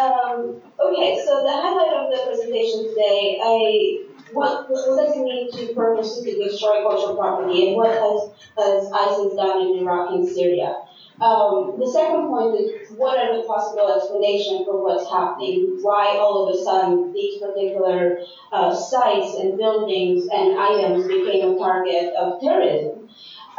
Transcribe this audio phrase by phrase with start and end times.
[0.00, 5.50] Um, okay, so the highlight of the presentation today, I what, what does it mean
[5.52, 10.76] to purposely destroy cultural property, and what has, has ISIS done in Iraq and Syria?
[11.20, 15.76] Um, the second point is what are the possible explanations for what's happening?
[15.82, 18.20] Why all of a sudden these particular
[18.52, 22.99] uh, sites and buildings and items became a target of terrorism?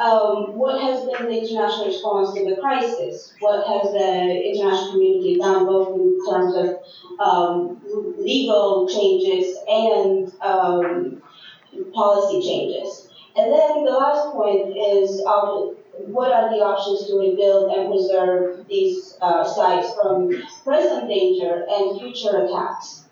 [0.01, 3.33] Um, what has been the international response to the crisis?
[3.39, 6.79] What has the international community done, both in terms of
[7.19, 7.79] um,
[8.17, 11.21] legal changes and um,
[11.93, 13.09] policy changes?
[13.37, 15.75] And then the last point is um,
[16.07, 20.31] what are the options to rebuild and preserve these uh, sites from
[20.63, 23.05] present danger and future attacks?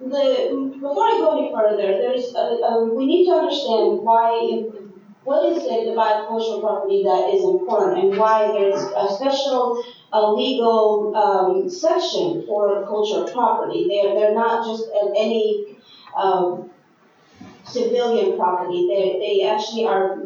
[0.00, 4.62] The, before I go any further, there's a, a, we need to understand why,
[5.24, 10.30] what is it about cultural property that is important, and why there's a special a
[10.32, 13.86] legal um, section for cultural property.
[13.90, 14.84] They're they're not just
[15.16, 15.76] any
[16.16, 16.70] um,
[17.64, 18.86] civilian property.
[18.88, 20.16] They, they actually are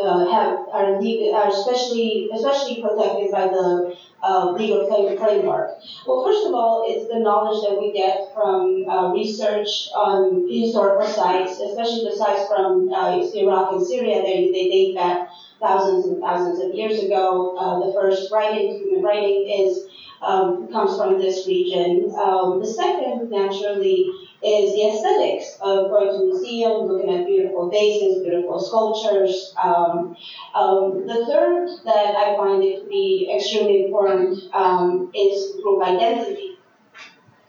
[0.00, 5.70] uh, have are legal are especially especially protected by the uh, legal framework.
[6.06, 11.06] Well, first of all, it's the knowledge that we get from uh, research on historical
[11.06, 14.22] sites, especially the sites from uh, Iraq and Syria.
[14.22, 15.28] They, they date back
[15.60, 17.56] thousands and thousands of years ago.
[17.56, 19.86] Uh, the first writing, human writing, is
[20.22, 22.14] um, comes from this region.
[22.16, 24.06] Um, the second, naturally,
[24.44, 29.54] is the aesthetics of going to museums, looking at beautiful vases, beautiful sculptures.
[29.62, 30.16] Um,
[30.54, 36.58] um, the third that I find it to be extremely important um, is group identity.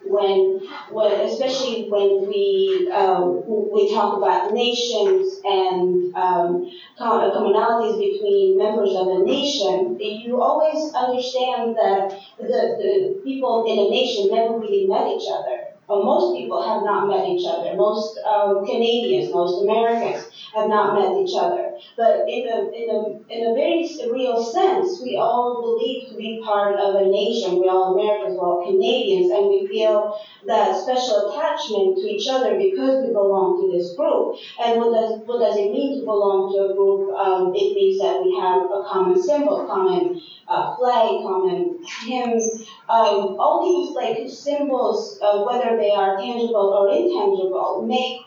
[0.05, 0.59] When,
[0.91, 6.69] when, especially when we um, we talk about nations and um,
[6.99, 13.89] commonalities between members of a nation, you always understand that the, the people in a
[13.89, 17.75] nation never really met each other but most people have not met each other.
[17.75, 21.77] Most um, Canadians, most Americans have not met each other.
[21.97, 22.99] But in a, in a,
[23.29, 27.59] in a very real sense, we all believe to be part of a nation.
[27.59, 30.17] We're all Americans, we're all Canadians, and we feel
[30.47, 34.37] that special attachment to each other because we belong to this group.
[34.63, 37.13] And what does, what does it mean to belong to a group?
[37.13, 43.39] Um, it means that we have a common symbol, common uh, flag, common hymns, um,
[43.39, 48.17] all these like symbols, uh, whether they are tangible or intangible, make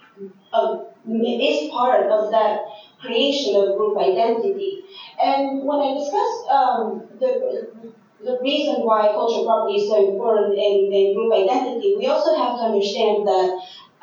[0.52, 2.60] a, is part of that
[3.00, 4.84] creation of group identity.
[5.22, 7.68] And when I discuss um, the
[8.24, 12.56] the reason why cultural property is so important in, in group identity, we also have
[12.56, 13.52] to understand that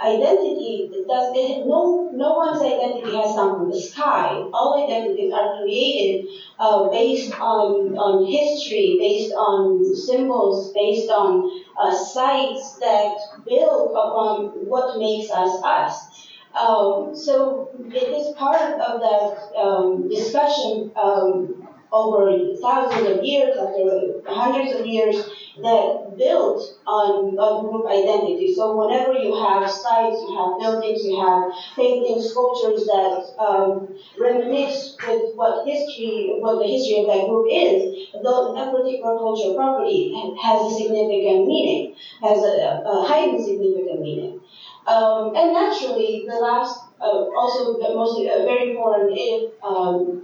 [0.01, 1.33] identity does
[1.65, 4.29] no no one's identity has come from the sky.
[4.53, 11.49] All identities are created uh, based on on history, based on symbols, based on
[11.79, 16.27] uh, sites that build upon what makes us us.
[16.53, 21.52] Um, so it is part of that um, discussion um,
[21.93, 25.29] over thousands of years, after hundreds of years,
[25.61, 28.53] that built on, group identity.
[28.55, 33.87] So whenever you have sites, you have buildings, you have paintings, sculptures that um,
[34.19, 39.55] reminisce with what history, what the history of that group is, though that particular cultural
[39.55, 40.11] property
[40.41, 44.41] has a significant meaning, has a, a highly significant meaning.
[44.87, 50.22] Um, and naturally, the last, uh, also the most uh, very important, if um,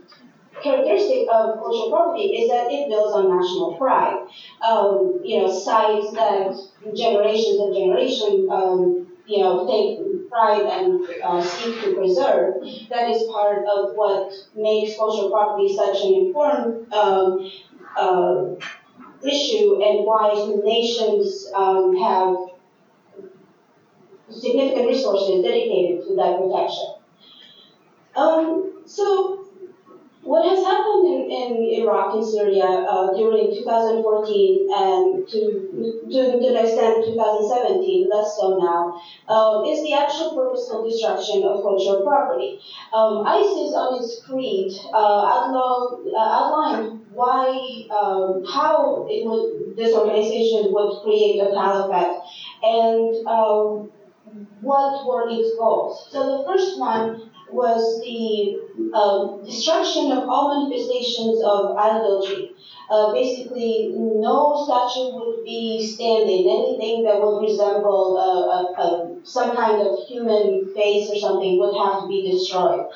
[0.62, 4.28] characteristic of cultural property is that it builds on national pride.
[4.62, 6.56] Um, you know, sites that
[6.96, 12.62] generations and generations, um, you know, take pride and uh, seek to preserve.
[12.90, 17.52] That is part of what makes cultural property such an important um,
[17.98, 18.56] uh,
[19.26, 20.34] issue and why
[20.64, 22.36] nations um, have
[24.30, 26.96] significant resources dedicated to that protection.
[28.16, 29.39] Um, so
[31.50, 35.40] in, Iraq and Syria uh, during 2014 and to,
[36.12, 41.62] to, to an extent 2017, less so now, um, is the actual purposeful destruction of
[41.62, 42.60] cultural property.
[42.94, 45.50] Um, ISIS on its creed uh,
[46.14, 47.52] uh, outlined why,
[47.92, 52.22] um, how would, this organization would create a caliphate
[52.64, 53.92] and um,
[54.62, 56.08] what were its goals.
[56.12, 58.60] So the first one was the
[58.94, 62.52] uh, destruction of all manifestations of idolatry.
[62.90, 66.50] Uh, basically, no statue would be standing.
[66.50, 71.78] Anything that would resemble uh, a, a, some kind of human face or something would
[71.78, 72.88] have to be destroyed.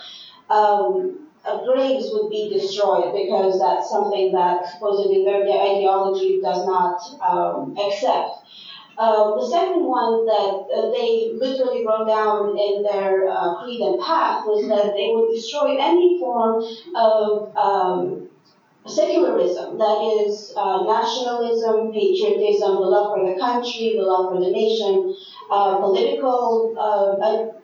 [0.50, 7.00] Um, uh, graves would be destroyed because that's something that supposedly their ideology does not
[7.22, 8.40] um, accept.
[8.98, 14.00] Uh, the second one that uh, they literally wrote down in their uh, creed and
[14.00, 16.63] path was that they would destroy any form
[16.95, 18.30] of um,
[18.86, 24.51] secularism, that is, uh, nationalism, patriotism, the love for the country, the love for the
[24.51, 25.16] nation,
[25.50, 27.60] uh, political uh,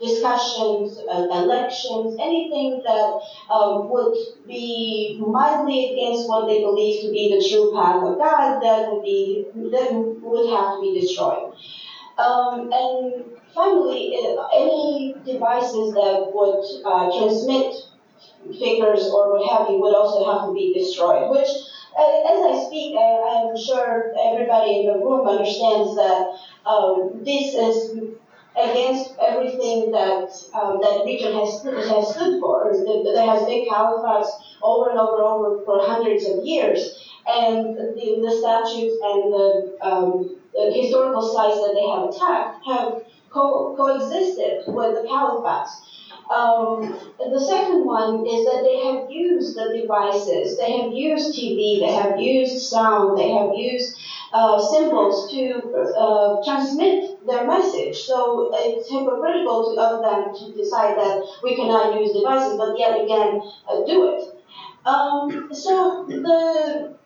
[0.00, 3.20] discussions, uh, elections, anything that
[3.50, 8.60] um, would be mildly against what they believe to be the true path of God,
[8.60, 11.54] that would be that would have to be destroyed.
[12.18, 13.24] Um, and
[13.54, 17.74] finally, uh, any devices that would uh, transmit
[18.58, 21.48] figures or what have you would also have to be destroyed, which
[21.96, 27.54] uh, as I speak, I, am sure everybody in the room understands that um, this
[27.54, 28.13] is
[28.56, 32.70] against everything that um, that region has has stood for.
[32.72, 36.94] There has been caliphs over and over and over for hundreds of years,
[37.26, 42.94] and the, the statutes and the, um, the, historical sites that they have attacked have
[43.30, 45.80] co- coexisted with the caliphates.
[46.30, 46.80] Um,
[47.18, 50.56] the second one is that they have used the devices.
[50.56, 51.78] They have used TV.
[51.80, 53.16] They have used sound.
[53.18, 53.94] They have used
[54.34, 55.62] uh, symbols to
[55.96, 57.96] uh, transmit their message.
[57.98, 63.00] So it's hypocritical to, of them to decide that we cannot use devices, but yet
[63.00, 63.40] again
[63.70, 64.22] uh, do it.
[64.84, 66.96] Um, so the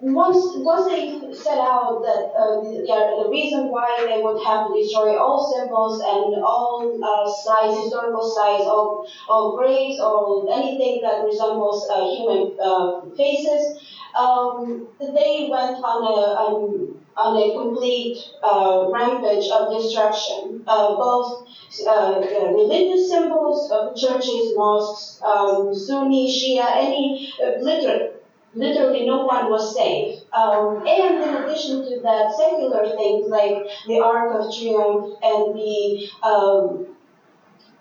[0.00, 4.74] once once they set out that uh, the, the reason why they would have to
[4.76, 7.24] destroy all symbols and all uh,
[7.72, 13.80] historical sites, all, all graves, or anything that resembles uh, human uh, faces,
[14.16, 21.48] um, they went on a um, on a complete uh, rampage of destruction, uh, both
[21.88, 28.10] uh, religious symbols churches, mosques, um, Sunni, Shia, any uh, literally,
[28.54, 30.20] literally no one was safe.
[30.32, 36.08] Um, and in addition to that, secular things like the Arc of Triumph and the
[36.22, 36.95] um,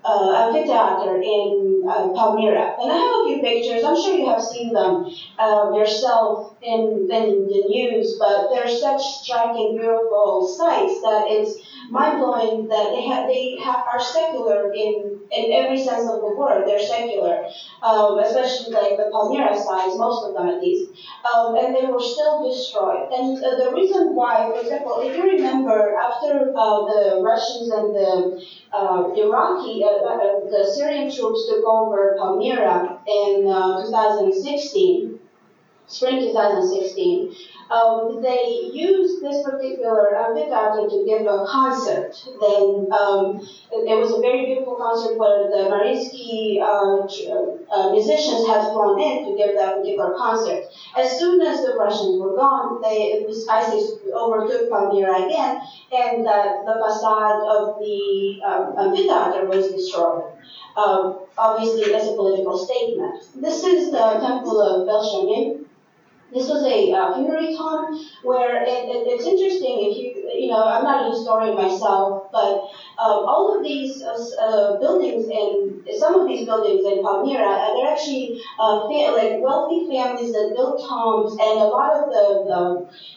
[0.06, 2.76] uh, amphitheater in uh, Palmyra.
[2.80, 3.84] And I have a few pictures.
[3.84, 5.10] I'm sure you have seen them
[5.40, 11.58] uh, yourself in, in the news, but they're such striking, beautiful sights that it's
[11.90, 16.36] mind blowing that they have they ha- are secular in in every sense of the
[16.36, 16.68] word.
[16.68, 17.48] They're secular,
[17.82, 20.92] um, especially like the Palmyra sites, most of them at least,
[21.26, 23.10] um, and they were still destroyed.
[23.12, 27.96] And uh, the reason why, for example, if you remember, after uh, the Russians and
[27.96, 35.20] the uh, Iraqi, uh, the Syrian troops took over Palmyra in uh, 2016
[35.88, 37.36] spring 2016,
[37.72, 42.14] um, they used this particular amphitheater to give a concert.
[42.40, 43.42] Then um,
[43.72, 47.02] it, was a very beautiful concert where the Mariinsky uh,
[47.74, 50.66] uh, musicians had flown in to give that particular concert.
[50.96, 56.76] As soon as the Russians were gone, they, ISIS overtook Palmyra again, and uh, the
[56.86, 60.32] facade of the um, amphitheater was destroyed.
[60.78, 63.24] Um, obviously, as a political statement.
[63.36, 65.65] This is the temple of Baalshamin
[66.36, 70.68] this was a uh, funerary tomb where it, it, it's interesting if you, you know,
[70.68, 72.68] I'm not a historian myself, but
[73.00, 77.74] um, all of these uh, uh, buildings and some of these buildings in Palmyra, uh,
[77.74, 82.62] they're actually uh, like wealthy families that built tombs, and a lot of the, the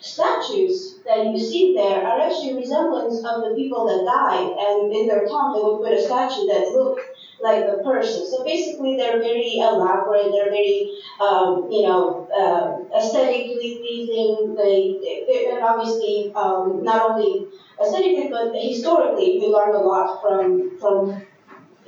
[0.01, 5.09] statues that you see there are actually resemblance of the people that died, and in
[5.11, 7.03] their tomb they would put a statue that looked
[7.41, 8.27] like the person.
[8.27, 10.31] So basically, they're very elaborate.
[10.33, 10.91] They're very,
[11.21, 14.55] um, you know, uh, aesthetically pleasing.
[14.57, 17.47] They, they and obviously um, not only
[17.81, 21.23] aesthetically but historically, we learn a lot from from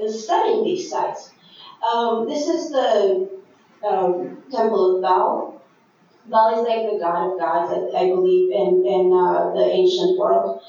[0.08, 1.32] studying these sites.
[1.82, 3.30] Um, this is the
[3.86, 5.62] um, Temple of Baal.
[6.26, 10.18] Baal is like the god of gods, I, I believe, in in uh, the ancient
[10.18, 10.62] world.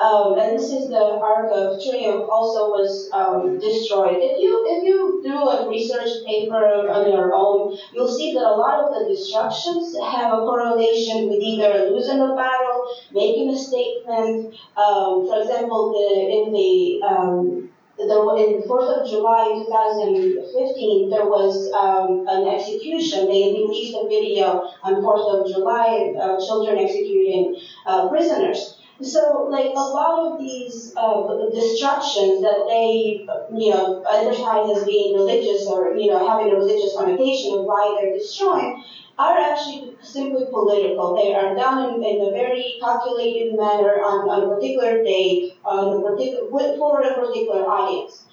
[0.00, 4.18] Um, and this is the Ark of Triumph also was um, destroyed.
[4.22, 8.54] If you if you do a research paper on your own, you'll see that a
[8.54, 14.54] lot of the destructions have a correlation with either losing a battle, making a statement.
[14.78, 21.66] Um, for example, the, in the um, the, in 4th of July 2015, there was
[21.74, 23.26] um, an execution.
[23.26, 28.77] They released a video on 4th of July, uh, children executing uh, prisoners.
[29.00, 33.24] So, like a lot of these uh, destructions that they,
[33.56, 37.96] you know, advertise as being religious or you know having a religious connotation of why
[38.00, 38.82] they're destroying,
[39.16, 41.14] are actually simply political.
[41.14, 45.98] They are done in, in a very calculated manner on, on a particular date, on
[45.98, 48.24] a particular for a particular audience.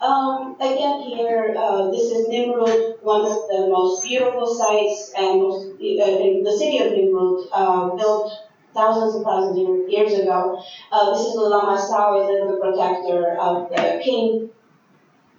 [0.00, 5.68] Um, again, here, uh, this is Nimrud, one of the most beautiful sites and most,
[5.68, 8.32] uh, in the city of Nimrud, uh, built
[8.76, 10.62] thousands and thousands of years ago.
[10.92, 14.50] Uh, this is the Lamassu, is the protector of the king.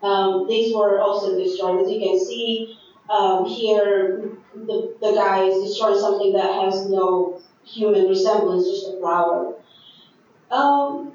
[0.01, 1.81] Um, these were also destroyed.
[1.81, 2.77] As you can see
[3.09, 8.99] um, here, the, the guy is destroying something that has no human resemblance, just a
[8.99, 9.55] flower.
[10.51, 11.13] Um,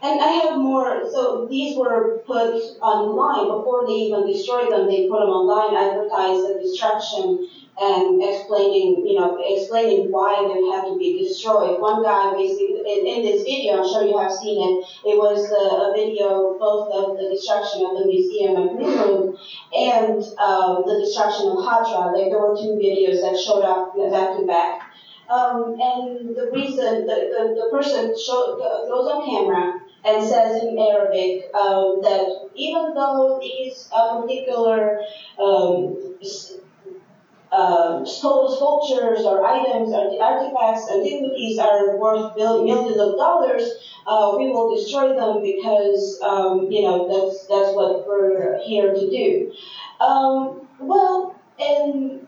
[0.00, 4.86] and I have more, so these were put online before they even destroyed them.
[4.86, 7.48] They put them online, advertised the destruction
[7.80, 11.80] and explaining, you know, explaining why they had to be destroyed.
[11.80, 15.46] One guy basically, in, in this video, I'm sure you have seen it, it was
[15.50, 19.38] a, video both of the destruction of the museum of Nimrud
[19.74, 22.12] and um, the destruction of Hatra.
[22.12, 24.92] Like there were two videos that showed up back to back.
[25.28, 28.56] Um, and the reason, the, the, the person show,
[28.88, 35.00] goes on camera and says in Arabic um, that even though these uh, particular
[35.38, 36.16] um,
[37.52, 43.62] uh, sculptures or items or artifacts, antiquities are worth millions of dollars,
[44.06, 49.10] uh, we will destroy them because um, you know that's that's what we're here to
[49.10, 49.52] do.
[50.00, 52.26] Um, well, and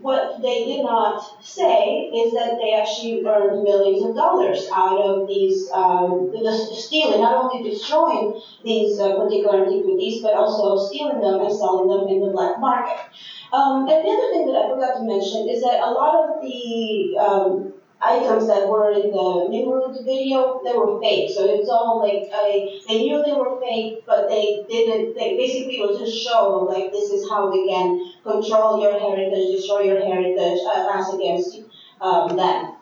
[0.00, 5.26] what they did not say is that they actually earned millions of dollars out of
[5.26, 11.40] these, um, the stealing, not only destroying these uh, particular antiquities, but also stealing them
[11.40, 12.98] and selling them in the black market.
[13.54, 16.42] Um, and the other thing that I forgot to mention is that a lot of
[16.42, 21.30] the um, items that were in the Nimrud video, they were fake.
[21.30, 25.78] So it's all like, I, they knew they were fake, but they didn't, they basically
[25.78, 30.58] was just show, like, this is how we can control your heritage, destroy your heritage,
[30.66, 31.60] uh, as against
[32.00, 32.74] um, them.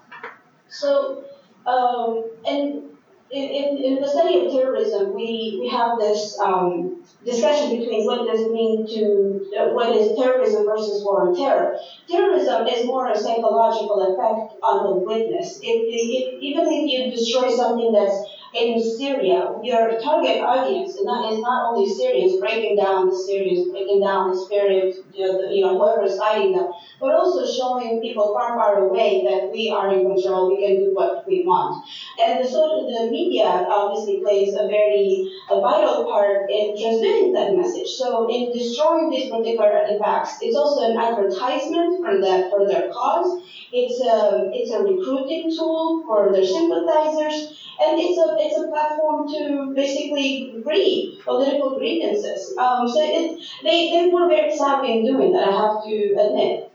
[0.68, 1.24] So,
[1.66, 2.84] um, and
[3.30, 6.91] in, in, the study of terrorism, we, we have this um,
[7.24, 11.78] discussion between what does it mean to, uh, what is terrorism versus war on terror.
[12.08, 15.60] Terrorism is more a psychological effect on the witness.
[15.62, 21.32] It, it, even if you destroy something that's in Syria, your target audience is not,
[21.40, 26.52] not only Syrians breaking down the Syrians, breaking down the spirit, you know, whoever's fighting
[26.52, 30.76] them, but also showing people far, far away that we are in control, we can
[30.84, 31.84] do what we want.
[32.20, 37.56] And the, so the media obviously plays a very a vital part in transmitting that
[37.56, 37.88] message.
[37.88, 43.42] So in destroying these particular artifacts, it's also an advertisement for that for their cause.
[43.72, 49.28] It's a it's a recruiting tool for their sympathizers and it's a it's a platform
[49.28, 52.56] to basically grieve political grievances.
[52.56, 55.48] Um, so it, they they were very savvy in doing that.
[55.48, 56.72] I have to admit.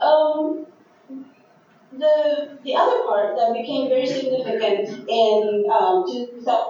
[0.00, 0.66] Um,
[1.98, 6.60] the the other part that became very significant in um, to, uh,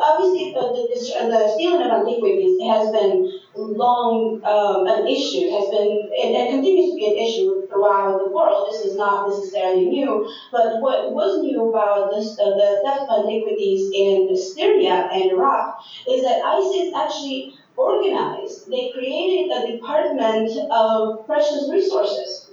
[0.00, 6.08] obviously uh, the, the stealing of antiquities has been long um, an issue has been
[6.14, 8.68] and, and continues to be an issue throughout the world.
[8.70, 13.90] This is not necessarily new, but what was new about this, uh, the theft antiquities
[13.94, 18.70] in Syria and Iraq is that ISIS actually organized.
[18.70, 22.47] They created a department of precious resources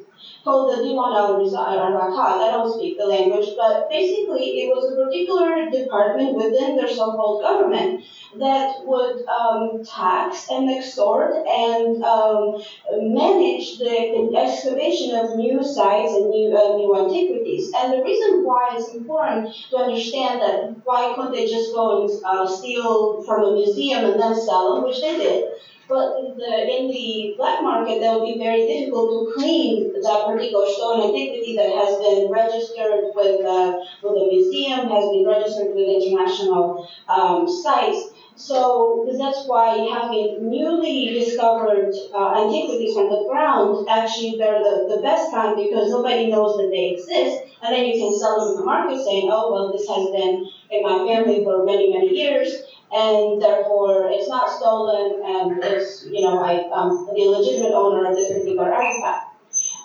[0.45, 2.37] called the Diwan al-Rikaz.
[2.45, 7.41] I don't speak the language, but basically it was a particular department within their so-called
[7.41, 8.05] government
[8.37, 12.61] that would um, tax and extort and um,
[12.93, 17.71] manage the excavation of new sites and new, uh, new antiquities.
[17.75, 22.11] And the reason why it's important to understand that why couldn't they just go and
[22.23, 25.45] uh, steal from a museum and then sell them, which they did,
[25.87, 30.65] but the, in the black market, that would be very difficult to claim that particular
[30.67, 36.01] stone antiquity that has been registered with, uh, with a museum, has been registered with
[36.01, 38.13] international um, sites.
[38.35, 45.01] So that's why having newly discovered uh, antiquities from the ground, actually they're the, the
[45.01, 47.55] best time because nobody knows that they exist.
[47.61, 50.49] And then you can sell them in the market saying, oh, well, this has been
[50.69, 56.21] in my family for many, many years and therefore it's not stolen and it's, you
[56.21, 59.35] know, I, I'm the legitimate owner of this particular artifact.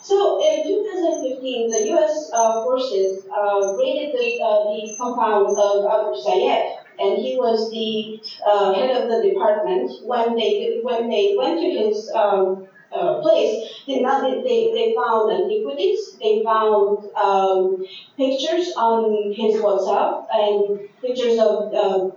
[0.03, 2.31] So in 2015, the U.S.
[2.33, 8.21] Uh, forces uh, raided the, uh, the compound of Abu Sayyaf, and he was the
[8.45, 9.93] uh, head of the department.
[10.05, 16.17] When they when they went to his um, uh, place, they, they, they found antiquities,
[16.21, 17.85] they found um,
[18.17, 22.11] pictures on his WhatsApp and pictures of uh,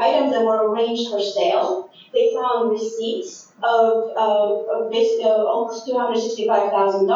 [0.00, 1.90] items that were arranged for sale.
[2.12, 4.90] They found receipts of, uh,
[5.22, 7.08] uh, almost $265,000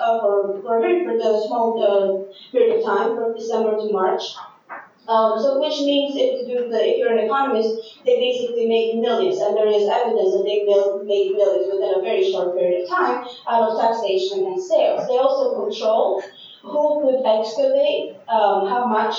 [0.00, 3.92] uh, for, for a very for a small uh, period of time, from December to
[3.92, 4.22] March.
[5.06, 8.96] Um, so which means if you do the, if you're an economist, they basically make
[8.96, 12.82] millions, and there is evidence that they will make millions within a very short period
[12.82, 15.06] of time out of taxation and sales.
[15.06, 16.22] They also control
[16.64, 19.14] who could excavate, um, how much,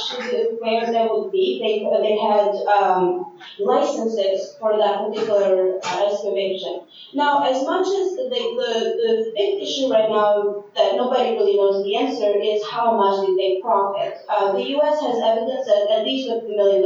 [0.60, 1.62] where they would be.
[1.62, 6.82] They, they had um, licenses for that particular uh, excavation.
[7.14, 11.84] Now, as much as the, the, the big issue right now that nobody really knows
[11.84, 14.18] the answer is how much did they profit.
[14.28, 15.00] Uh, the U.S.
[15.02, 16.84] has evidence that at least $50 million.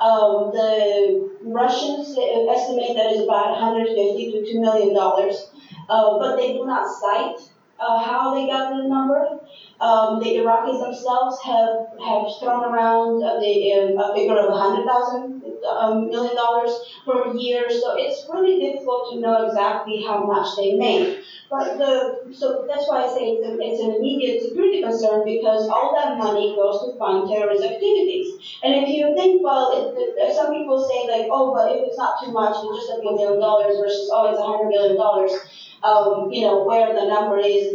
[0.00, 6.64] Um, the Russians estimate that is about 150 to $2 million, uh, but they do
[6.64, 9.40] not cite uh, how they got the number.
[9.80, 16.08] Um, the Iraqis themselves have, have thrown around the, uh, a figure of 100,000 um,
[16.08, 16.72] million dollars
[17.04, 21.22] per year, so it's really difficult to know exactly how much they make.
[21.50, 25.68] But the, so that's why I say it's, a, it's an immediate security concern because
[25.68, 28.34] all that money goes to fund terrorist activities.
[28.62, 32.22] And if you think, well, it, some people say like, oh, but if it's not
[32.22, 35.32] too much, it's just a few million dollars versus, oh, it's hundred million dollars
[35.84, 37.72] um, you know, where the number is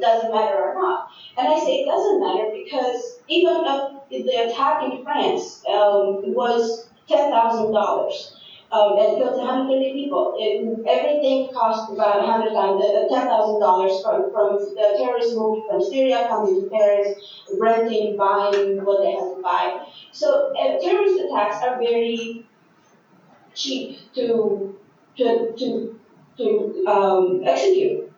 [0.00, 1.10] doesn't matter or not.
[1.38, 3.64] And I say it doesn't matter because even
[4.10, 8.36] if the attack in France um, was ten thousand dollars.
[8.72, 10.36] Um, and killed 130 people.
[10.38, 16.70] It, everything cost about $100,000, $10,000 from, from the terrorists moved from Syria, coming to
[16.70, 19.88] Paris, renting, buying what they had to buy.
[20.12, 22.46] So uh, terrorist attacks are very
[23.54, 24.78] cheap to,
[25.16, 25.99] to, to
[26.40, 28.12] to um, execute.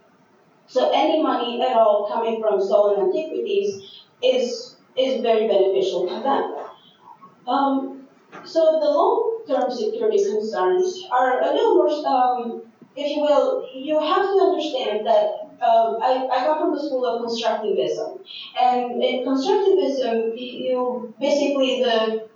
[0.67, 6.45] So any money at all coming from stolen antiquities is is very beneficial to them.
[7.47, 8.09] Um,
[8.45, 12.63] so the long-term security concerns are a little more, um,
[12.97, 17.07] if you will, you have to understand that um, I, I come from the school
[17.07, 18.21] of constructivism,
[18.61, 22.29] and in constructivism, you basically the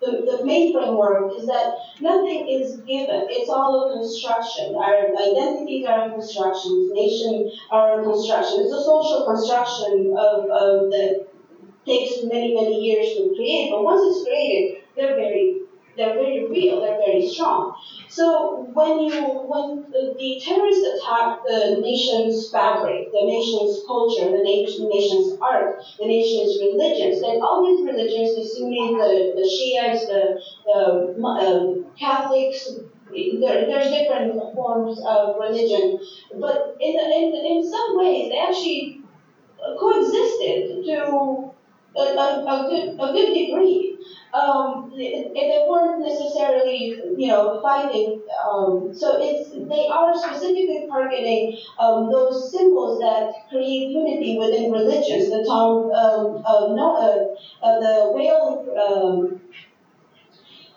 [0.00, 3.26] the, the main framework is that nothing is given.
[3.28, 4.74] It's all a construction.
[4.74, 6.88] Our identities are a construction.
[6.92, 8.64] Nation are a construction.
[8.64, 11.28] It's a social construction of, of that
[11.84, 13.70] takes many, many years to create.
[13.70, 15.59] But once it's created, they're very
[16.00, 17.76] they're very real, they're very strong.
[18.08, 24.40] So when you when the, the terrorists attack the nation's fabric, the nation's culture, the
[24.40, 30.40] nation's art, the nation's religions, then all these religions, the Sunnis, the, the Shiites, the,
[30.64, 30.78] the
[31.20, 32.64] um, Catholics,
[33.12, 36.00] there, there's different forms of religion,
[36.40, 39.02] but in, in, in some ways they actually
[39.78, 41.52] coexisted to
[41.96, 43.89] a, a, a, good, a good degree
[44.32, 48.22] um, they, weren't necessarily, you know, fighting.
[48.44, 55.30] Um, so it's they are specifically targeting um, those symbols that create unity within religions.
[55.30, 56.42] The Tom, um,
[56.76, 59.40] no, uh, the whale.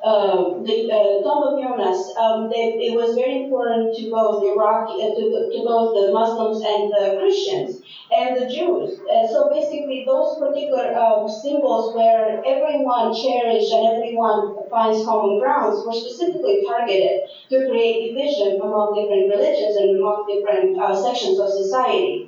[0.03, 4.91] Um, the uh, Tomb of Jonas, um, they, it was very important to both Iraq,
[4.91, 7.79] uh, to, to both the Muslims and the Christians
[8.11, 8.99] and the Jews.
[9.07, 15.87] Uh, so basically, those particular um, symbols where everyone cherished and everyone finds common grounds
[15.87, 21.47] were specifically targeted to create division among different religions and among different uh, sections of
[21.47, 22.27] society.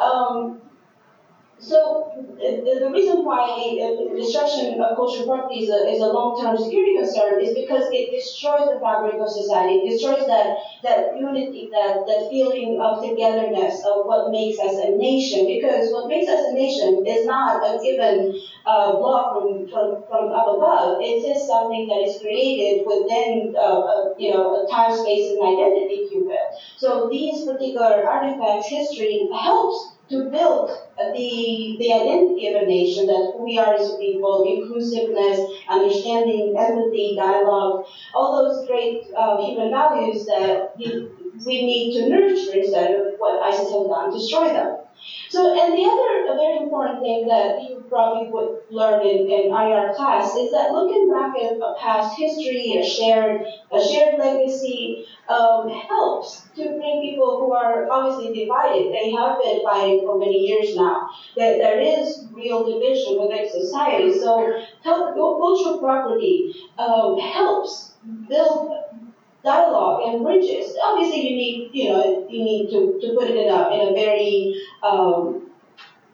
[0.00, 0.59] Um,
[1.60, 2.08] so
[2.40, 6.96] the, the reason why uh, destruction of cultural property is a, is a long-term security
[6.96, 9.84] concern is because it destroys the fabric of society.
[9.84, 14.96] It destroys that, that unity, that, that feeling of togetherness of what makes us a
[14.96, 15.44] nation.
[15.44, 20.32] Because what makes us a nation is not a given uh, law from, from, from
[20.32, 21.04] up above.
[21.04, 25.44] It is something that is created within uh, a, you know, a time, space, and
[25.44, 26.48] identity, if you will.
[26.80, 33.34] So these particular artifacts, history helps to build the, the identity of a nation, that
[33.38, 40.26] we are as a people, inclusiveness, understanding, empathy, dialogue, all those great uh, human values
[40.26, 41.08] that we,
[41.46, 44.78] we need to nurture instead of what ISIS has done, destroy them.
[45.28, 49.94] So, and the other very important thing that you probably would learn in, in IR
[49.94, 55.68] class is that looking back at a past history, a shared, a shared legacy, um,
[55.68, 58.92] helps to bring people who are obviously divided.
[58.92, 61.10] They have been fighting for many years now.
[61.36, 64.18] That there is real division within society.
[64.18, 67.94] So, cultural property um, helps
[68.28, 68.79] build
[69.44, 70.76] dialogue and bridges.
[70.82, 73.92] Obviously, you need, you know, you need to, to put it in a, in a
[73.94, 75.50] very um,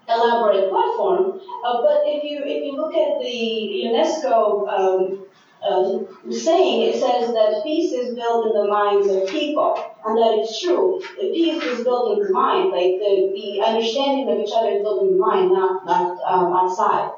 [0.08, 1.40] elaborate platform.
[1.64, 5.26] Uh, but if you if you look at the UNESCO um,
[5.62, 10.38] uh, saying, it says that peace is built in the minds of people, and that
[10.38, 11.00] is true.
[11.18, 14.82] The peace is built in the mind, like the, the understanding of each other is
[14.82, 17.10] built in the mind, not not um, outside.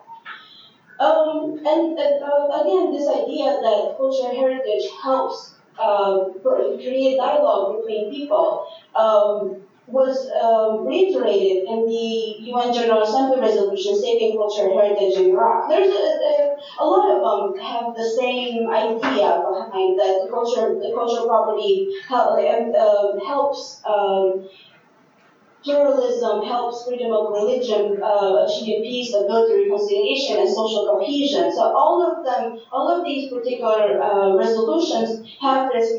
[0.98, 8.10] Um, and, and uh, again, this idea that cultural heritage helps uh, create dialogue between
[8.10, 15.30] people um, was um, reiterated in the UN General Assembly resolution saving cultural heritage in
[15.30, 15.68] Iraq.
[15.68, 20.76] There's a, a, a lot of them have the same idea behind that the culture,
[20.76, 24.44] the cultural property help, uh, helps um,
[25.62, 31.52] pluralism helps freedom of religion uh, achieve peace, stability, reconciliation, and social cohesion.
[31.52, 35.92] So all of them, all of these particular uh, resolutions have this,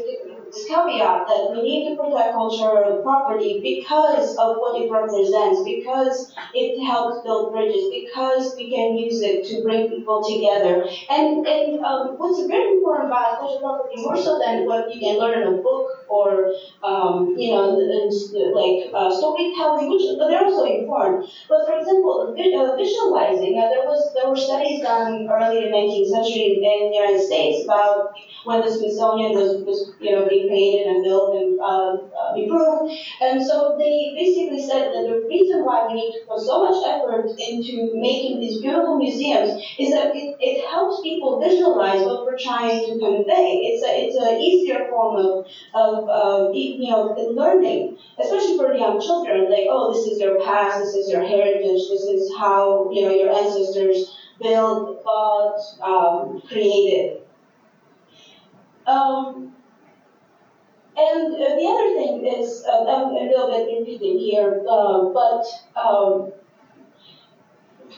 [0.51, 6.33] this caveat that we need to protect cultural property because of what it represents, because
[6.53, 10.87] it helps build bridges, because we can use it to bring people together.
[11.09, 15.19] And, and um, what's very important about cultural property, more so than what you can
[15.19, 21.29] learn in a book or um, you know, like uh, storytelling, which they're also important.
[21.47, 25.77] But for example, uh, visualizing, uh, there was there were studies done early in the
[25.77, 30.87] 19th century in the United States about when the Smithsonian was, was you know created
[30.87, 35.87] and built and uh, uh, improved, and so they basically said that the reason why
[35.87, 40.37] we need to put so much effort into making these beautiful museums is that it,
[40.39, 43.67] it helps people visualize what we're trying to convey.
[43.67, 49.01] It's a it's an easier form of, of uh, you know learning, especially for young
[49.01, 49.49] children.
[49.49, 53.11] Like, oh, this is your past, this is your heritage, this is how you know
[53.11, 57.21] your ancestors built, thought, um, created.
[58.87, 59.53] Um,
[60.99, 65.45] and uh, the other thing is, uh, I'm a little bit repeating here, uh, but
[65.79, 66.33] um,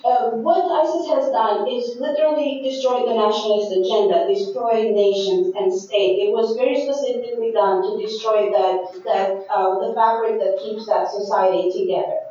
[0.06, 6.26] uh, what ISIS has done is literally destroy the nationalist agenda, destroy nations and state.
[6.26, 11.10] It was very specifically done to destroy that, that uh, the fabric that keeps that
[11.10, 12.22] society together.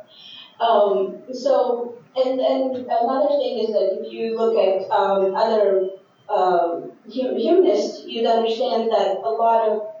[0.59, 5.89] Um, so, and, and another thing is that if you look at um, other
[6.29, 10.00] um, humanists, you'd understand that a lot of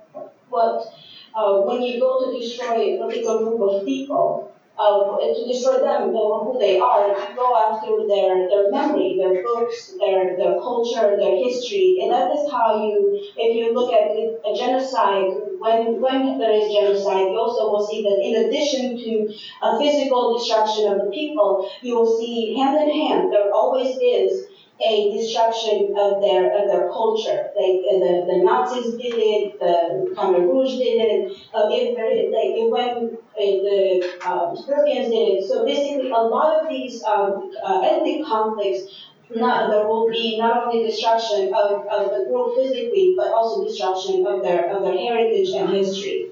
[0.51, 0.85] what,
[1.33, 6.09] uh, when you go to destroy a particular group of people, uh, to destroy them,
[6.09, 11.99] who they are, go after their, their memory, their books, their, their culture, their history.
[12.01, 16.73] And that is how you, if you look at a genocide, when, when there is
[16.73, 21.69] genocide, you also will see that in addition to a physical destruction of the people,
[21.81, 24.47] you will see hand in hand, there always is
[24.83, 27.49] a destruction of their of their culture.
[27.55, 31.31] Like the, the Nazis did it, the Khmer Rouge did it.
[31.53, 31.97] Uh, it
[32.31, 35.47] like it went, uh, the um, did it.
[35.47, 39.07] So basically, a lot of these um, uh, ethnic conflicts.
[39.33, 44.27] Not, there will be not only destruction of, of the group physically, but also destruction
[44.27, 46.31] of their of their heritage and history.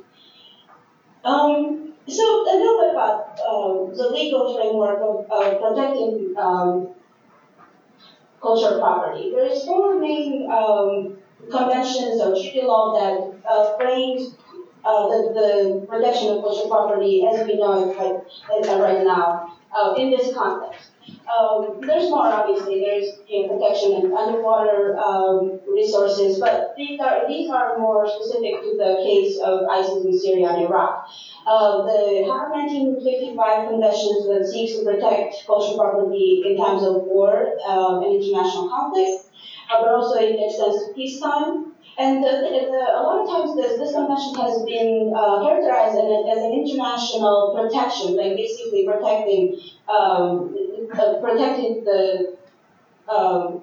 [1.24, 6.90] Um, so a little bit about um, the legal framework of, of protecting um,
[8.42, 9.32] cultural property.
[9.32, 11.18] There is four main um,
[11.50, 14.36] conventions or treaty law that uh, frames
[14.86, 19.94] uh, the, the protection of cultural property as we know it right, right now uh,
[19.98, 20.92] in this context.
[21.30, 22.82] Um, there's more, obviously.
[22.82, 28.62] There's you know, protection in underwater um, resources, but these are these are more specific
[28.62, 31.08] to the case of ISIS in Syria and Iraq.
[31.46, 38.04] Uh, the 1955 conventions that seeks to protect cultural property in times of war um,
[38.04, 39.30] and international conflict,
[39.70, 41.69] uh, but also it extends to peacetime.
[41.98, 46.38] And the, the, a lot of times this, this convention has been uh, characterized as,
[46.38, 50.56] an international protection, like basically protecting um,
[50.94, 52.38] uh, protecting the
[53.10, 53.62] um,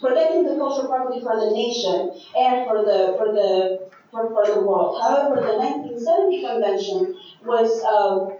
[0.00, 4.60] protecting the cultural property for the nation and for the for the for, for the
[4.60, 5.00] world.
[5.02, 8.33] However, the 1970 convention was uh,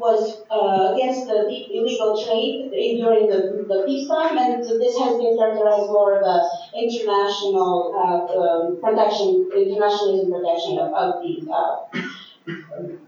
[0.00, 5.92] was uh, against the illegal trade during the, the peacetime, and this has been characterized
[5.92, 6.36] more of a
[6.72, 11.84] international uh, um, protection, internationalism protection of, of the uh,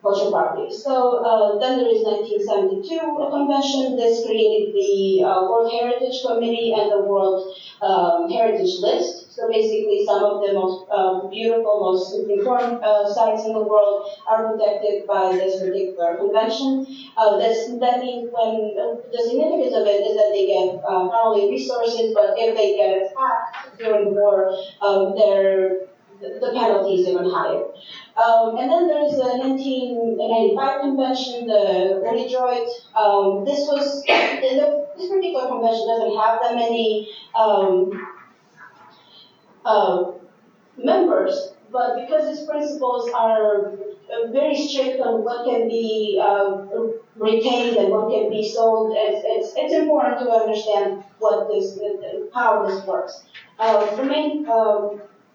[0.02, 0.68] cultural property.
[0.68, 2.84] So uh, then there is 1972
[3.32, 3.96] convention.
[3.96, 9.21] This created the uh, World Heritage Committee and the World um, Heritage List.
[9.34, 14.10] So basically, some of the most um, beautiful, most important uh, sites in the world
[14.28, 16.84] are protected by this particular convention.
[17.16, 21.08] Uh, this, that means when uh, the significance of it is that they get uh,
[21.08, 25.88] not only resources, but if they get attacked during war, um, their
[26.20, 27.64] the penalty is even higher.
[28.14, 32.68] Um, and then there's the 1995 convention, the Unidroit.
[32.94, 37.90] Um, this was, this particular convention doesn't have that many um,
[39.64, 40.12] uh,
[40.76, 43.72] members, but because these principles are
[44.12, 46.66] uh, very strict on what can be uh,
[47.16, 48.94] retained and what can be sold.
[48.96, 51.78] It's, it's, it's important to understand what this,
[52.34, 53.24] how this works.
[53.58, 54.46] Uh, the main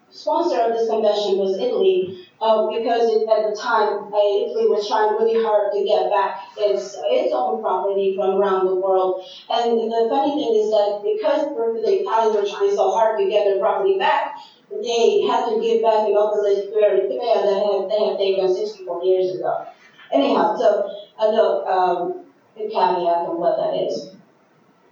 [0.10, 4.88] sponsor of this convention was Italy, uh, because it, at the time uh, Italy was
[4.88, 9.26] trying really hard to get back its its own property from around the world.
[9.50, 13.46] And the funny thing is that because the Italians were trying so hard to get
[13.46, 14.38] their property back,
[14.70, 19.36] they had to give back the to Eritrea that had, they had taken 64 years
[19.36, 19.66] ago.
[20.12, 20.88] Anyhow, so
[21.20, 24.16] a note, um, caveat on what that is.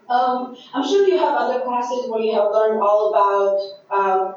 [0.07, 3.57] Um, I'm sure you have other classes where you have learned all about
[3.89, 4.33] uh,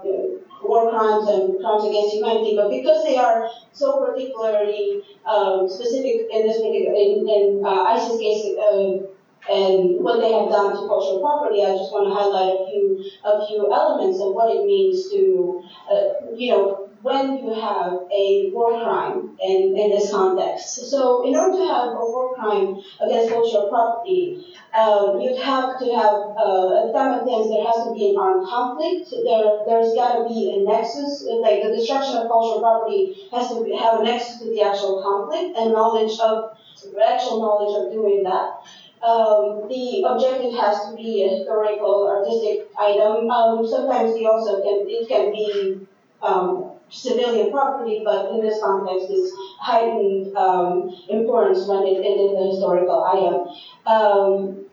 [0.63, 6.47] war crimes and crimes against humanity, but because they are so particularly um, specific in
[6.47, 9.07] this particular in, in uh, ISIS case uh,
[9.49, 13.05] and what they have done to cultural property, I just want to highlight a few
[13.25, 18.51] a few elements of what it means to uh, you know when you have a
[18.53, 20.91] war crime in, in this context.
[20.91, 25.87] So in order to have a war crime against cultural property, um, you'd have to
[25.95, 29.11] have, uh, at the time of things, there has to be an armed conflict.
[29.11, 33.63] There, there's got to be a nexus, like the destruction of cultural property has to
[33.63, 36.59] be, have a nexus to the actual conflict and knowledge of,
[36.99, 38.59] actual knowledge of doing that.
[39.03, 43.31] Um, the objective has to be a historical, artistic item.
[43.31, 45.87] Um, sometimes the also can, it can be
[46.23, 52.47] um, civilian property, but in this context, it's heightened um, importance when it, is the
[52.51, 53.49] historical item.
[53.87, 54.65] Um,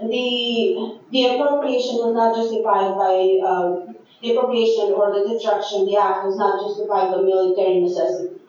[0.00, 3.14] the the appropriation was not justified by
[3.46, 5.84] um, the appropriation or the destruction.
[5.86, 8.40] The act was not justified by military necessity.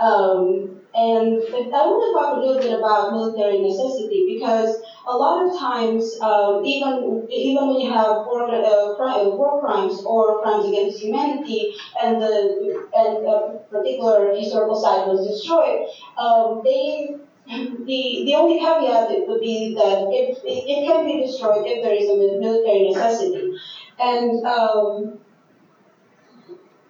[0.00, 1.42] Um, and
[1.76, 6.18] I want to talk a little bit about military necessity because a lot of times,
[6.22, 8.96] um, even even when you have war, uh,
[9.36, 15.84] war crimes or crimes against humanity, and the and a particular historical site was destroyed,
[16.16, 21.66] um, they the the only caveat would be that it, it, it can be destroyed
[21.66, 23.52] if there is a military necessity,
[24.00, 25.18] and um,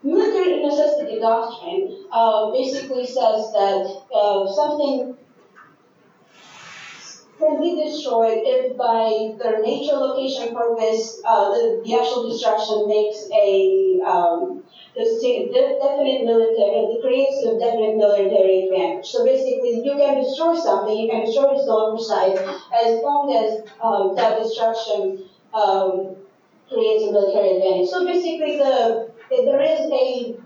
[0.06, 5.16] Military necessity doctrine uh, basically says that uh, something
[7.38, 13.26] can be destroyed if by their nature, location, purpose, uh, the, the actual destruction makes
[13.34, 14.62] a um,
[14.94, 19.06] definite military, it creates a definite military advantage.
[19.06, 23.66] So basically, you can destroy something, you can destroy its own site, as long as
[23.82, 26.16] um, that destruction um,
[26.70, 27.90] creates a military advantage.
[27.90, 30.36] So basically, the there is a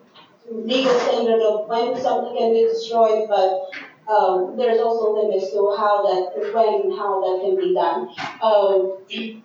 [0.50, 3.70] legal standard of when something can be destroyed, but
[4.12, 8.08] um, there's also limits to how that, when how that can be done.
[8.42, 9.42] Um,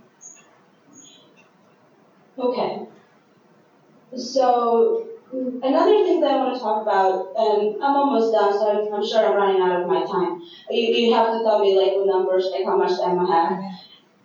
[2.40, 2.88] okay.
[4.16, 8.94] So another thing that I want to talk about, and I'm almost done, so I'm,
[8.94, 10.42] I'm sure I'm running out of my time.
[10.70, 13.64] You, you have to tell me like the numbers, like how much time I have.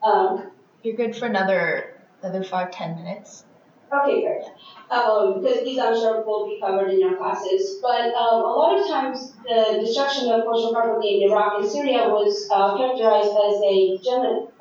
[0.03, 3.44] Um, You're good for another another five ten minutes.
[3.92, 4.46] Okay, great.
[4.88, 7.79] Um, because these I'm sure will be covered in your classes.
[7.83, 12.07] But um, a lot of times the destruction of cultural property in Iraq and Syria
[12.07, 13.98] was uh, characterized as a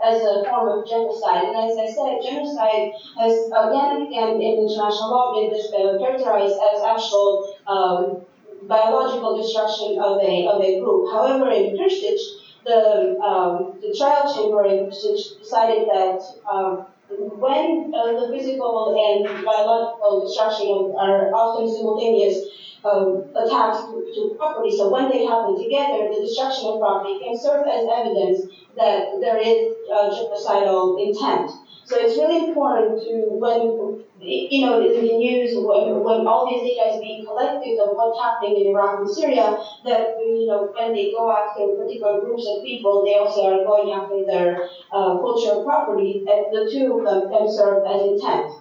[0.02, 1.46] as a form of genocide.
[1.46, 2.90] And as I said, genocide
[3.22, 8.26] has again and in international law been uh, characterized as actual um,
[8.66, 11.14] biological destruction of a of a group.
[11.14, 12.18] However, in Krstić,
[12.66, 16.18] the um, the trial chamber in decided that
[16.50, 22.46] um, when uh, the physical and biological destruction are often simultaneous
[22.86, 27.38] um, attacks to, to, property, so when they happen together, the destruction of property can
[27.38, 31.52] serve as evidence that there is uh, genocidal intent.
[31.84, 33.89] So it's really important to, when,
[34.22, 38.20] you know, in the news, when, when all this data is being collected of what's
[38.20, 42.64] happening in Iraq and Syria, that, you know, when they go after particular groups of
[42.64, 47.32] people, they also are going after their uh, cultural property, and the two of them
[47.32, 48.52] can serve as intent.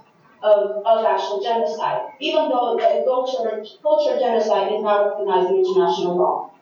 [0.40, 6.16] Of, of actual genocide, even though the culture, culture genocide is not recognized in international
[6.16, 6.52] law.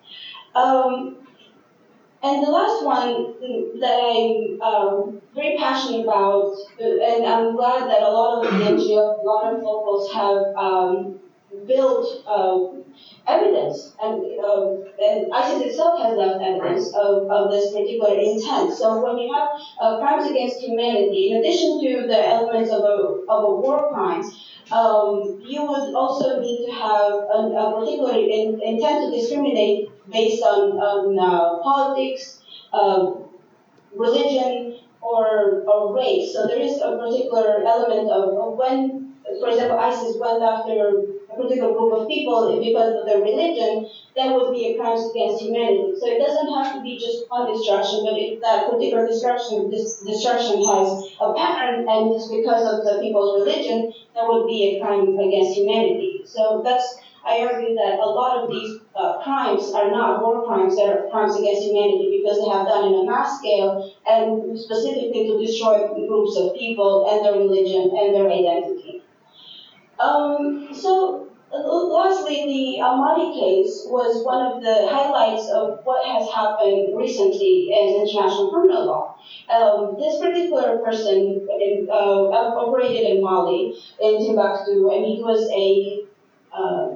[0.54, 1.25] Um,
[2.22, 3.34] and the last one
[3.80, 9.20] that I'm um, very passionate about, and I'm glad that a lot of the NGO,
[9.20, 11.20] a lot of locals have um,
[11.66, 12.84] built um,
[13.28, 18.72] evidence, and, um, and ISIS itself has left evidence of, of this particular intent.
[18.72, 19.48] So when you have
[19.80, 24.22] uh, crimes against humanity, in addition to the elements of a, of a war crime,
[24.72, 30.42] um, you would also need to have a, a particular in, intent to discriminate based
[30.42, 32.40] on, on uh, politics,
[32.72, 33.24] um,
[33.94, 36.32] religion, or, or race.
[36.32, 41.34] So there is a particular element of, of when, for example, ISIS went after a
[41.36, 45.94] particular group of people because of their religion, that would be a crime against humanity.
[46.00, 50.02] So it doesn't have to be just one destruction, but if that particular destruction, this
[50.02, 50.88] destruction has
[51.20, 55.54] a pattern and it's because of the people's religion, that would be a crime against
[55.54, 56.22] humanity.
[56.24, 60.76] So that's, I argue that a lot of these uh, crimes are not war crimes,
[60.76, 65.38] they're crimes against humanity because they have done in a mass scale and specifically to
[65.38, 69.02] destroy groups of people and their religion and their identity.
[69.98, 76.04] Um, so, uh, lastly, the Al Mahdi case was one of the highlights of what
[76.04, 79.16] has happened recently in international criminal law.
[79.48, 86.04] Um, this particular person in, uh, operated in Mali, in Timbuktu, and he was a
[86.56, 86.95] um,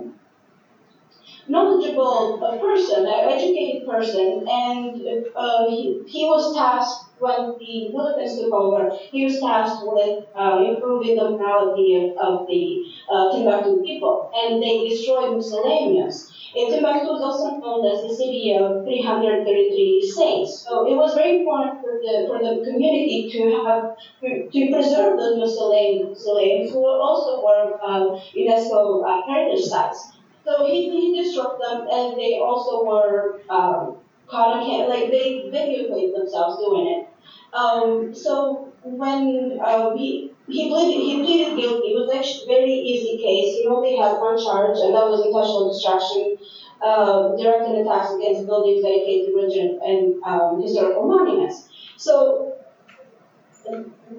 [1.50, 5.02] knowledgeable person, an educated person, and
[5.34, 10.64] uh, he, he was tasked when the militants took over, he was tasked with uh,
[10.66, 16.32] improving the morality of, of the uh, Timbuktu people, and they destroyed mausoleums.
[16.56, 20.64] And Timbuktu is also known as the city of 333 saints.
[20.66, 25.38] So it was very important for the for the community to have to preserve those
[25.38, 30.19] mausoleums who also were uh, UNESCO uh, heritage sites.
[30.44, 36.16] So he, he destroyed them, and they also were um, caught camera, like they videotaped
[36.16, 37.08] themselves doing it.
[37.52, 41.88] Um, so when uh, we he pleaded, he pleaded guilty.
[41.92, 43.58] It was actually a very easy case.
[43.58, 46.38] He only had one charge, and that was intentional destruction,
[46.82, 51.68] uh, directed attacks against buildings dedicated to religion and um, historical monuments.
[51.96, 52.49] So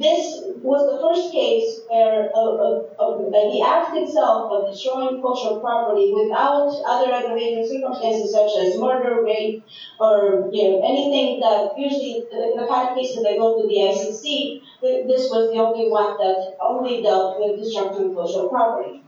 [0.01, 5.59] this was the first case where uh, uh, uh, the act itself of destroying cultural
[5.59, 9.63] property without other aggravating circumstances such as murder, rape,
[9.99, 13.77] or you know anything that usually in the kind of cases that go to the
[13.77, 19.03] ICC, this was the only one that only dealt with destruction of cultural property.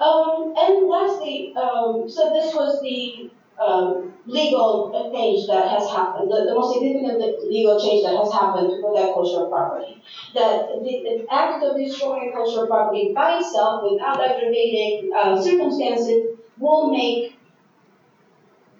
[0.00, 6.44] Um, and lastly, um, so this was the um, legal change that has happened, the,
[6.48, 10.02] the, most significant legal change that has happened for that cultural property.
[10.34, 16.90] That the, the act of destroying cultural property by itself without aggravating uh, circumstances will
[16.90, 17.36] make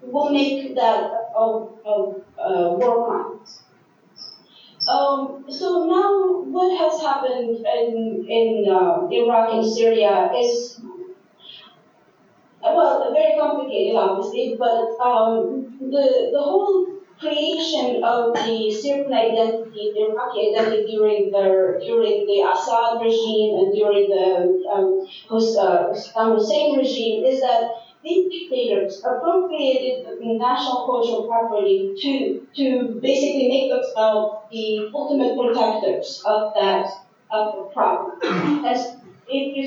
[0.02, 3.64] will make that of, of uh, war crimes.
[4.88, 10.80] Um, so now what has happened in, in uh, Iraq and Syria is
[12.76, 20.09] well, very complicated, obviously, but um, the, the whole creation of the Syrian identity, the
[20.11, 26.78] Iraqi identity during the during the Assad regime and during the um, uh, Saddam Hussein
[26.78, 27.68] regime is that
[28.02, 36.22] these dictators appropriated the national cultural property to to basically make themselves the ultimate protectors
[36.24, 36.88] of that
[37.30, 38.18] of the problem.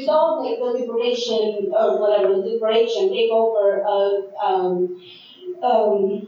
[0.05, 5.01] Saw like the liberation or whatever, the liberation takeover of um,
[5.63, 6.27] um,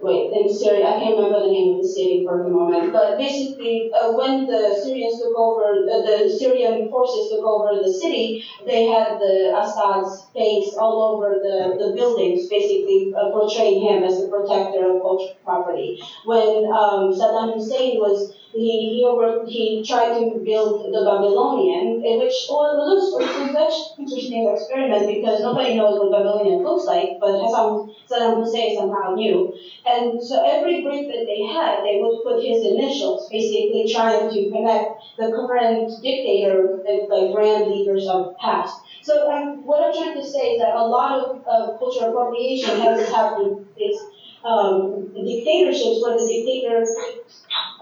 [0.00, 3.18] wait, in Syria, I can't remember the name of the city for the moment, but
[3.18, 8.44] basically, uh, when the Syrians took over, uh, the Syrian forces took over the city,
[8.66, 14.20] they had the Assad's face all over the, the buildings, basically uh, portraying him as
[14.20, 16.00] the protector of cultural property.
[16.24, 22.48] When um, Saddam Hussein was he he, over, he tried to build the Babylonian, which
[22.48, 28.36] looks it's an interesting experiment because nobody knows what Babylonian looks like, but Hassan Saddam
[28.40, 29.54] Hussein somehow knew.
[29.86, 34.50] And so every brick that they had, they would put his initials, basically trying to
[34.50, 38.80] connect the current dictator with the grand leaders of the past.
[39.02, 42.80] So um, what I'm trying to say is that a lot of uh, cultural appropriation
[42.80, 43.66] has happened.
[43.76, 44.02] It's
[44.44, 46.84] um, dictatorships where the dictator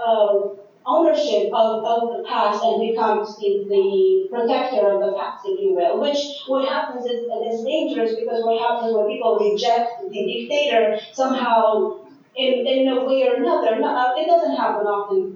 [0.05, 5.61] uh, ownership of, of the past and becomes the, the protector of the past, if
[5.61, 6.01] you will.
[6.01, 12.07] Which what happens is is dangerous because what happens when people reject the dictator somehow
[12.37, 13.81] in, in a way or another.
[13.81, 15.35] Not, it doesn't happen often,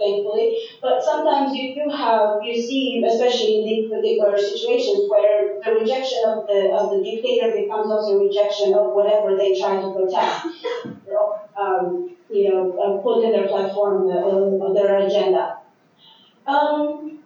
[0.00, 5.72] thankfully, but sometimes you do have you see, especially in these particular situations where the
[5.72, 10.46] rejection of the of the dictator becomes also rejection of whatever they try to protect.
[11.60, 15.58] Um, you know, uh, put in their platform, uh, their agenda.
[16.46, 17.18] Um,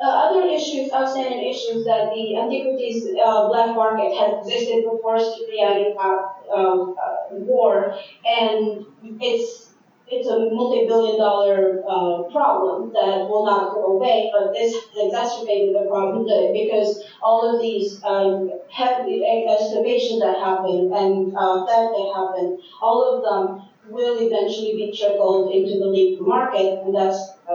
[0.00, 5.94] uh, other issues, outstanding issues that the antiquities uh, black market had existed before Syria
[5.98, 7.94] um, uh, war,
[8.24, 8.86] and
[9.20, 9.67] it's
[10.10, 15.86] it's a multi-billion dollar uh, problem that will not go away, but this exacerbated the
[15.88, 23.00] problem because all of these um, heavy excavations that happen and uh, that happen, all
[23.10, 27.54] of them will eventually be trickled into the legal market, and that's a,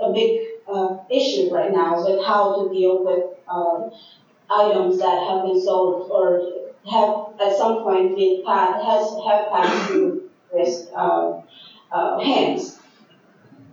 [0.00, 3.90] a big uh, issue right now with how to deal with um,
[4.50, 6.42] items that have been sold or
[6.90, 11.34] have at some point been passed, has have passed through risk uh,
[11.92, 12.78] uh, hands.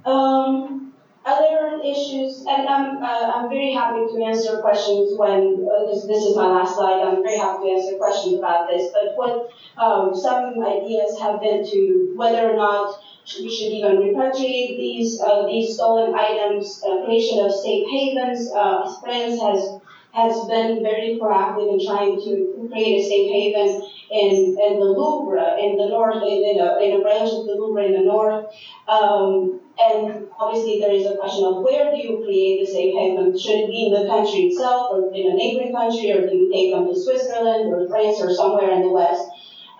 [0.05, 0.93] Um,
[1.25, 6.35] other issues, and I'm, uh, I'm very happy to answer questions when, uh, this, is
[6.35, 10.63] my last slide, I'm very happy to answer questions about this, but what um, some
[10.63, 13.01] ideas have been to whether or not
[13.39, 18.51] we should even repatriate these, uh, these stolen items, uh, creation of safe havens.
[18.55, 19.81] Uh, France has
[20.15, 25.57] has been very proactive in trying to create a safe haven in, in the Louvre
[25.59, 28.47] in the north, in a, in a branch of the Louvre in the north.
[28.87, 33.37] Um, and obviously there is a question of where do you create the safe haven?
[33.37, 36.47] Should it be in the country itself or in a neighboring country or do you
[36.47, 39.27] take them to Switzerland or France or somewhere in the West?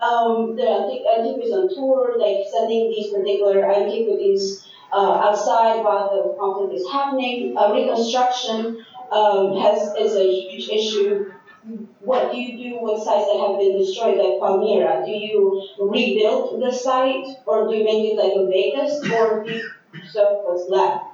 [0.04, 6.74] Um, the antiquities on tour, like sending these particular antiquities uh, outside while the conflict
[6.74, 7.56] is happening.
[7.56, 11.32] Uh, reconstruction um, has is a huge issue.
[12.00, 15.02] What do you do with sites that have been destroyed, like Palmyra?
[15.04, 19.50] Do you rebuild the site, or do you make it like a Vegas, or do
[19.50, 19.68] you
[20.06, 21.04] serve what's left?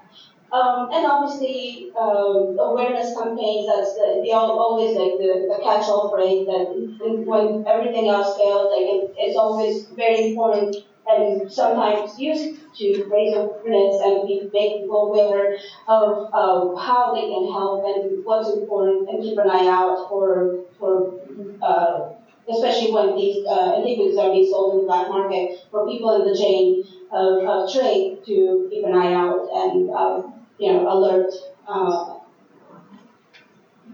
[0.52, 6.44] Um, and obviously, um, awareness campaigns, that's the, the always like the, the catch-all phrase
[6.44, 10.76] that when everything else fails, like it, it's always very important
[11.06, 15.56] and sometimes used to raise awareness and make people aware
[15.88, 20.64] of uh, how they can help and what's important and keep an eye out for,
[20.78, 21.14] for
[21.62, 22.10] uh,
[22.48, 26.26] especially when these uh, antiquities are being sold in the black market, for people in
[26.26, 30.22] the chain of, of trade to keep an eye out and uh,
[30.58, 31.32] you know alert
[31.68, 32.18] uh,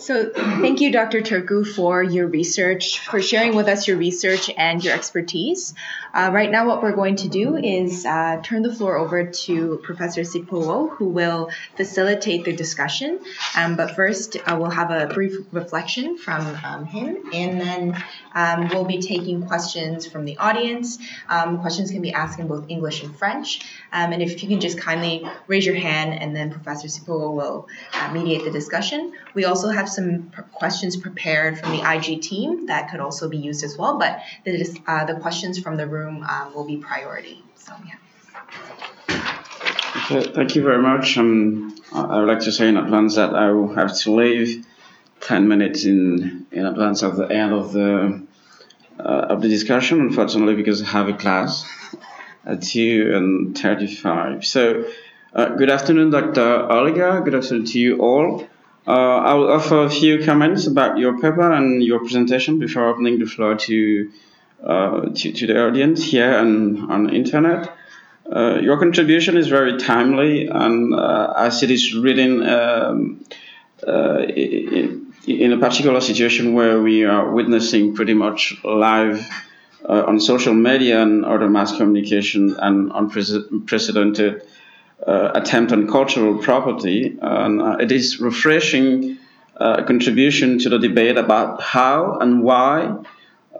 [0.00, 1.20] So thank you, Dr.
[1.20, 5.74] Turku, for your research, for sharing with us your research and your expertise.
[6.14, 9.78] Uh, right now, what we're going to do is uh, turn the floor over to
[9.82, 13.20] Professor Sipowo, who will facilitate the discussion.
[13.54, 18.02] Um, but first, uh, we'll have a brief reflection from um, him, and then
[18.34, 20.98] um, we'll be taking questions from the audience.
[21.28, 23.60] Um, questions can be asked in both English and French.
[23.92, 27.68] Um, and if you can just kindly raise your hand, and then Professor Sipowo will
[27.92, 29.12] uh, mediate the discussion.
[29.34, 33.64] We also have some questions prepared from the IG team that could also be used
[33.64, 37.42] as well, but the, uh, the questions from the room um, will be priority.
[37.56, 37.94] So, yeah.
[40.04, 41.18] Okay, thank you very much.
[41.18, 44.64] Um, I would like to say in advance that I will have to leave
[45.20, 48.22] 10 minutes in, in advance of the end of the
[48.98, 51.66] uh, of the discussion, unfortunately, because I have a class
[52.44, 54.44] at 2 and 35.
[54.44, 54.84] So,
[55.32, 56.70] uh, good afternoon, Dr.
[56.70, 57.22] Olga.
[57.24, 58.46] Good afternoon to you all.
[58.86, 63.18] Uh, I will offer a few comments about your paper and your presentation before opening
[63.18, 64.10] the floor to,
[64.64, 67.72] uh, to, to, the audience here and on the internet.
[68.30, 73.24] Uh, your contribution is very timely, and uh, as it is written um,
[75.26, 79.26] in, a particular situation where we are witnessing pretty much live
[79.88, 84.42] uh, on social media and other mass communication and unprecedented
[85.06, 87.16] uh, attempt on cultural property.
[87.20, 89.18] And uh, it is refreshing
[89.56, 92.96] uh, contribution to the debate about how and why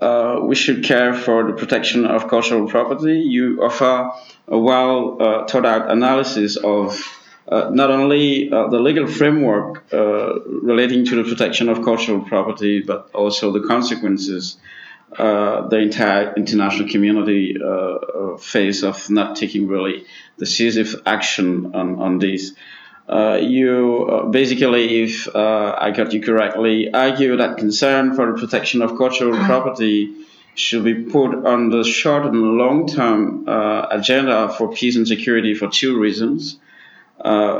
[0.01, 3.21] uh, we should care for the protection of cultural property.
[3.21, 4.11] You offer
[4.49, 7.20] a well uh, thought out analysis of
[7.51, 13.67] not only the legal framework relating to the protection of cultural property, but also the
[13.67, 14.57] consequences
[15.19, 20.05] uh, the entire international community uh, uh, face of not taking really
[20.39, 22.53] decisive action on, on this.
[23.09, 28.83] Uh, you uh, basically, if I got you correctly, argue that concern for the protection
[28.83, 30.15] of cultural property
[30.55, 35.67] should be put on the short and long term agenda for peace and security for
[35.67, 36.57] two reasons.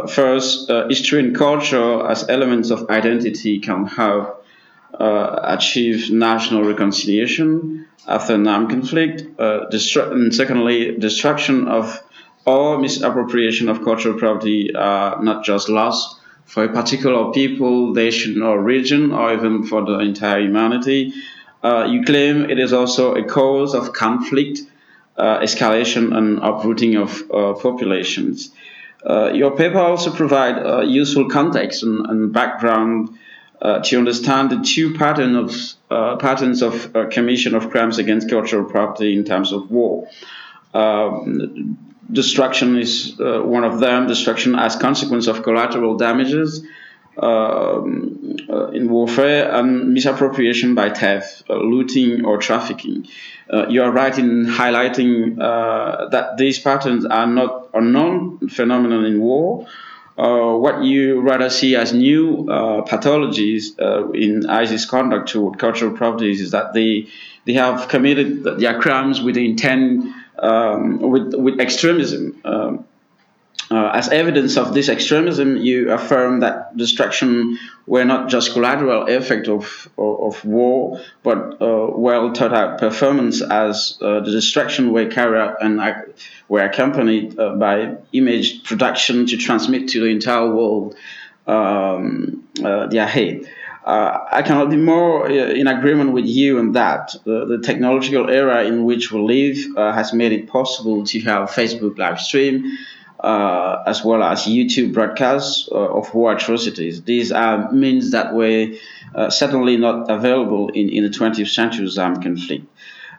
[0.09, 4.41] First, history and culture as elements of identity can help
[4.99, 12.03] uh, achieve national reconciliation after an armed conflict, uh, and secondly, destruction of
[12.47, 18.61] or misappropriation of cultural property are not just loss for a particular people, nation, or
[18.61, 21.13] region, or even for the entire humanity.
[21.63, 24.61] Uh, you claim it is also a cause of conflict,
[25.17, 28.51] uh, escalation, and uprooting of uh, populations.
[29.05, 33.19] Uh, your paper also provide useful context and, and background
[33.63, 35.55] uh, to understand the two pattern of,
[35.91, 40.09] uh, patterns of uh, commission of crimes against cultural property in times of war.
[40.73, 41.79] Um,
[42.11, 46.65] destruction is uh, one of them, destruction as consequence of collateral damages.
[47.19, 53.07] um, uh, in warfare and misappropriation by theft, uh, looting, or trafficking.
[53.53, 59.05] Uh, you are right in highlighting uh, that these patterns are not a known phenomenon
[59.05, 59.67] in war.
[60.17, 63.79] Uh, what you rather see as new uh, pathologies
[64.15, 67.09] in ISIS conduct toward cultural properties is that they
[67.47, 72.41] they have committed their crimes with intent um, with with extremism.
[72.45, 72.85] Um,
[73.71, 77.57] uh, as evidence of this extremism, you affirm that destruction
[77.87, 83.41] were not just collateral effect of, of, of war, but uh, well thought out performance
[83.41, 85.81] as uh, the destruction were carried out and
[86.49, 90.97] were accompanied uh, by image production to transmit to the entire world
[91.47, 93.49] um, uh, their hate.
[93.85, 97.15] Uh, I cannot be more in agreement with you on that.
[97.25, 102.21] The, technological era in which we live has made it possible to have Facebook live
[102.21, 102.77] stream,
[103.23, 107.03] uh, as well as YouTube broadcasts uh, of war atrocities.
[107.03, 108.73] These are means that were
[109.15, 112.67] uh, certainly not available in, in the 20th century's armed conflict.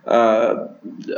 [0.06, 0.70] Uh,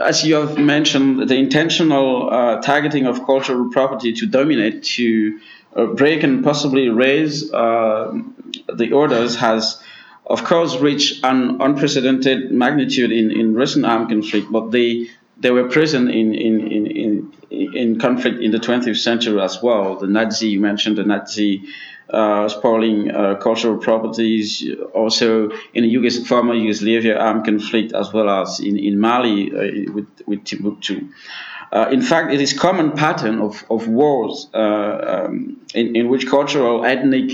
[0.04, 5.40] as you have mentioned, the intentional uh, targeting of cultural property to dominate, to
[5.76, 9.82] uh, break, and possibly raise the orders has,
[10.26, 15.08] of course, reached an unprecedented magnitude in, in recent armed conflict, but they
[15.38, 16.88] they were present in, in, in,
[17.84, 19.98] in, conflict in the 20th century as well.
[19.98, 21.52] The Nazi, you mentioned the Nazi
[22.10, 24.48] uh, spoiling uh, cultural properties,
[24.94, 29.92] also in the Yugos- former Yugoslavia armed conflict, as well as in, in Mali uh,
[29.92, 31.10] with, with Timbuktu.
[31.72, 36.28] Uh, in fact, it is common pattern of, of wars uh, um, in, in which
[36.28, 37.32] cultural, ethnic,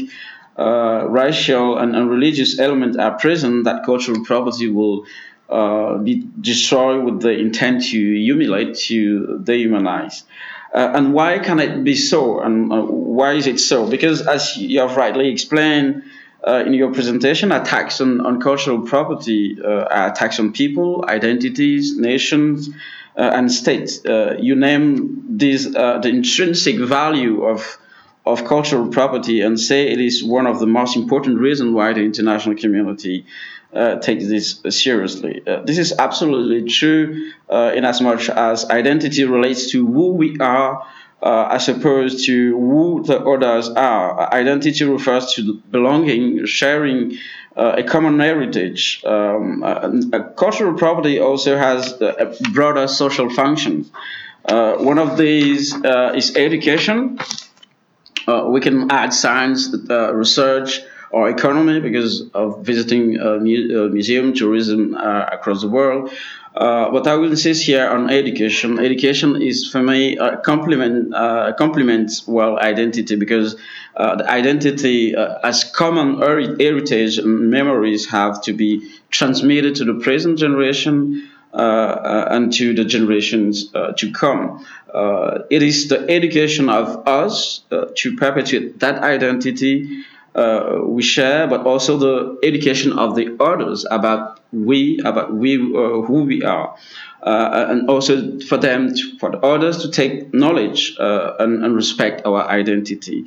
[0.58, 5.06] racial, and, and religious elements are present that cultural property will
[5.50, 10.24] uh, be destroyed with the intent to humiliate, to dehumanize.
[10.74, 12.40] Uh, and why can it be so?
[12.40, 13.90] And uh, why is it so?
[13.90, 16.04] Because, as you have rightly explained
[16.46, 21.98] uh, in your presentation, attacks on, on cultural property uh, are attacks on people, identities,
[21.98, 22.70] nations,
[23.18, 24.02] uh, and states.
[24.40, 27.80] you name this, the intrinsic value of
[28.26, 32.02] of cultural property and say it is one of the most important reasons why the
[32.02, 33.26] international community
[33.74, 35.42] uh, takes this seriously.
[35.46, 40.38] Uh, this is absolutely true uh, in as much as identity relates to who we
[40.40, 40.86] are
[41.22, 44.34] uh, as opposed to who the others are.
[44.34, 47.18] Identity refers to belonging, sharing
[47.56, 49.04] uh, a common heritage.
[49.04, 49.62] Um,
[50.36, 53.86] cultural property also has a broader social function.
[54.46, 57.20] Uh, one of these is education.
[58.48, 60.80] we can add science, research,
[61.12, 66.12] or economy because of visiting uh, mu- uh, museum tourism uh, across the world.
[66.56, 68.80] Uh, but I will insist here on education.
[68.80, 73.56] Education is for me a complement uh, complements well identity because
[73.96, 76.20] uh, the identity as common
[76.60, 81.30] heritage memories have to be transmitted to the present generation.
[81.52, 84.64] and to the generations to come.
[85.50, 87.64] it is the education of us
[87.96, 90.04] to perpetuate that identity
[90.36, 96.02] uh, we share, but also the education of the others about we, about we, uh,
[96.02, 96.76] who we are.
[97.22, 101.76] Uh, and also for them, to, for the others to take knowledge uh, and, and,
[101.76, 103.26] respect our identity.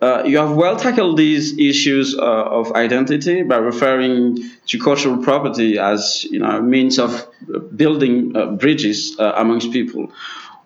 [0.00, 5.78] Uh, you have well tackled these issues uh, of identity by referring to cultural property
[5.78, 7.26] as you know means of
[7.74, 10.12] building bridges amongst people.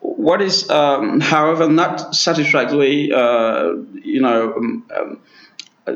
[0.01, 4.55] What is, um, however, not satisfactory, you know.
[4.57, 5.20] Um, um,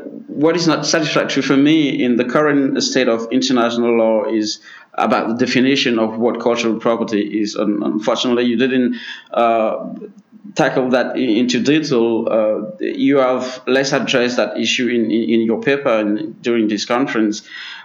[0.01, 4.59] what is not satisfactory for me in the current state of international law is
[4.93, 7.55] about the definition of what cultural property is.
[7.55, 8.97] And unfortunately, you didn't
[9.31, 9.89] uh,
[10.55, 12.27] tackle that into detail.
[12.29, 16.85] Uh, you have less addressed that issue in, in, in your paper and during this
[16.85, 17.43] conference.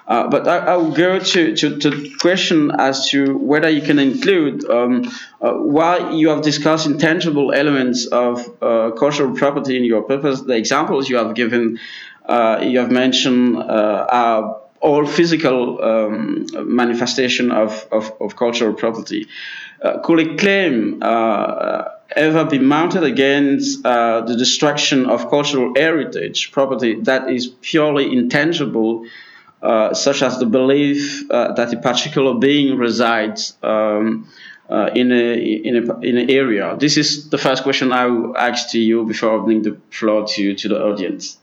[0.09, 3.99] Uh, but I, I, will go to, to, the question as to whether you can
[3.99, 5.05] include um,
[5.43, 10.43] uh, why you have discussed intangible elements of uh, cultural property in your papers.
[10.45, 11.79] The examples you have given,
[12.25, 19.29] uh, you have mentioned uh, are all physical um, manifestation of, of, of, cultural property.
[20.05, 27.49] Could a claim ever be mounted against the destruction of cultural heritage property that is
[27.49, 29.05] purely intangible?
[29.61, 34.29] Uh, such as the belief uh, that a particular being resides um,
[34.71, 36.77] uh, in, a, in, a, in an area?
[36.79, 40.55] This is the first question I will ask to you before opening the floor to,
[40.55, 41.39] to the audience.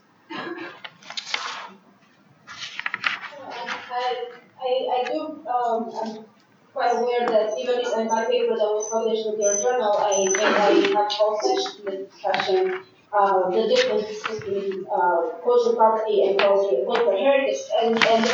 [5.12, 6.24] Do, um,
[6.72, 10.40] quite aware that even in my paper that was published in your journal, I, think
[10.40, 12.82] I have posted the discussion
[13.12, 16.84] uh, the difference between uh, cultural property and cultural,
[17.16, 17.58] heritage.
[17.82, 18.28] And, and the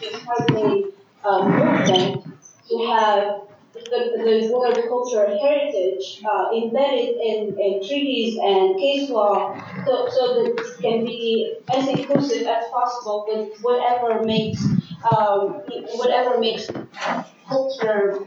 [0.00, 0.92] there is
[1.24, 2.24] a um, movement
[2.68, 9.54] to have the, the word cultural heritage uh, embedded in, in treaties and case law
[9.84, 14.64] so, so that this can be as inclusive as possible with whatever makes
[15.12, 15.60] um,
[15.96, 16.68] whatever makes
[17.46, 18.18] culture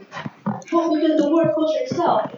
[0.72, 2.30] well, because the word culture itself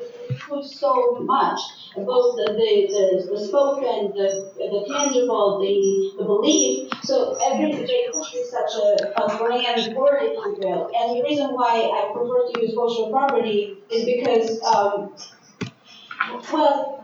[0.60, 1.60] so much,
[1.96, 6.90] both the, the, the, spoken, the, the tangible, the, the belief.
[7.04, 7.72] So every
[8.12, 10.90] culture is such a, a grand word, you will.
[10.98, 15.14] And the reason why I prefer to use cultural property is because, um,
[16.52, 16.98] well,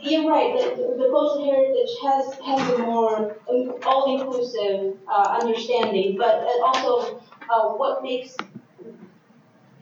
[0.00, 0.52] you're right.
[0.54, 3.36] The, the cultural heritage has has a more
[3.84, 8.36] all-inclusive uh, understanding, but also uh, what makes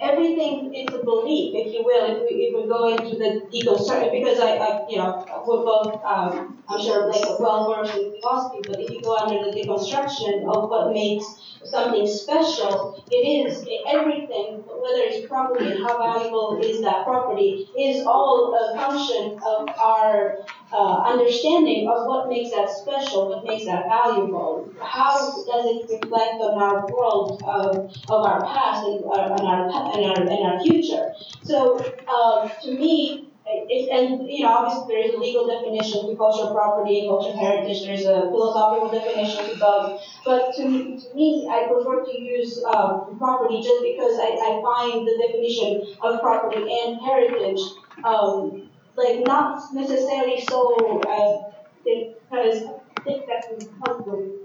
[0.00, 4.12] everything is a belief, if you will, if we, if we go into the deconstruction,
[4.12, 8.64] because I, I, you know, we're both, um, I'm sure, like, well versed in philosophy,
[8.66, 11.24] but if you go under the deconstruction of what makes
[11.64, 18.06] something special, it is everything, whether it's property and how valuable is that property, is
[18.06, 20.38] all a function of our
[20.72, 24.72] uh, understanding of what makes that special, what makes that valuable.
[24.80, 29.66] How does it reflect on our world of, of our past and, uh, and, our,
[29.66, 31.12] and, our, and our future?
[31.42, 33.29] So, um, to me,
[33.68, 37.84] it, and you know, obviously there is a legal definition to cultural property cultural heritage.
[37.84, 40.00] There's a philosophical definition to both.
[40.24, 45.06] But to, to me, I prefer to use um, property just because I, I find
[45.06, 47.60] the definition of property and heritage
[48.04, 50.74] um, like not necessarily so
[51.08, 51.50] uh,
[51.84, 52.64] because
[52.96, 53.44] I think that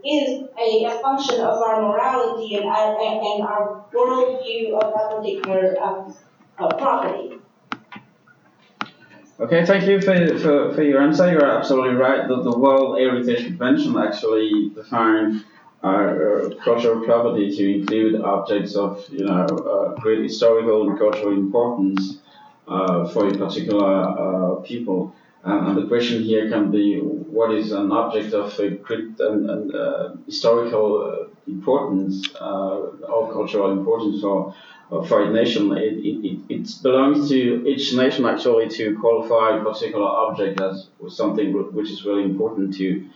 [0.05, 5.75] is a, a function of our morality and our and, our worldview of that particular
[5.81, 6.15] um,
[6.57, 7.34] uh, property.
[9.37, 11.29] Okay, thank you for, for, for your answer.
[11.29, 15.43] You're absolutely right that the World Heritage Convention actually defined
[15.83, 22.19] uh, cultural property to include objects of you know uh, great historical and cultural importance
[22.69, 25.13] uh, for a particular uh, people.
[25.43, 29.75] and the question here can be what is an object of a great and, and
[29.75, 34.55] uh, historical importance or cultural importance for
[34.89, 40.05] for each nation, it, it, it belongs to each nation actually to qualify a particular
[40.05, 43.09] object as something which is really important to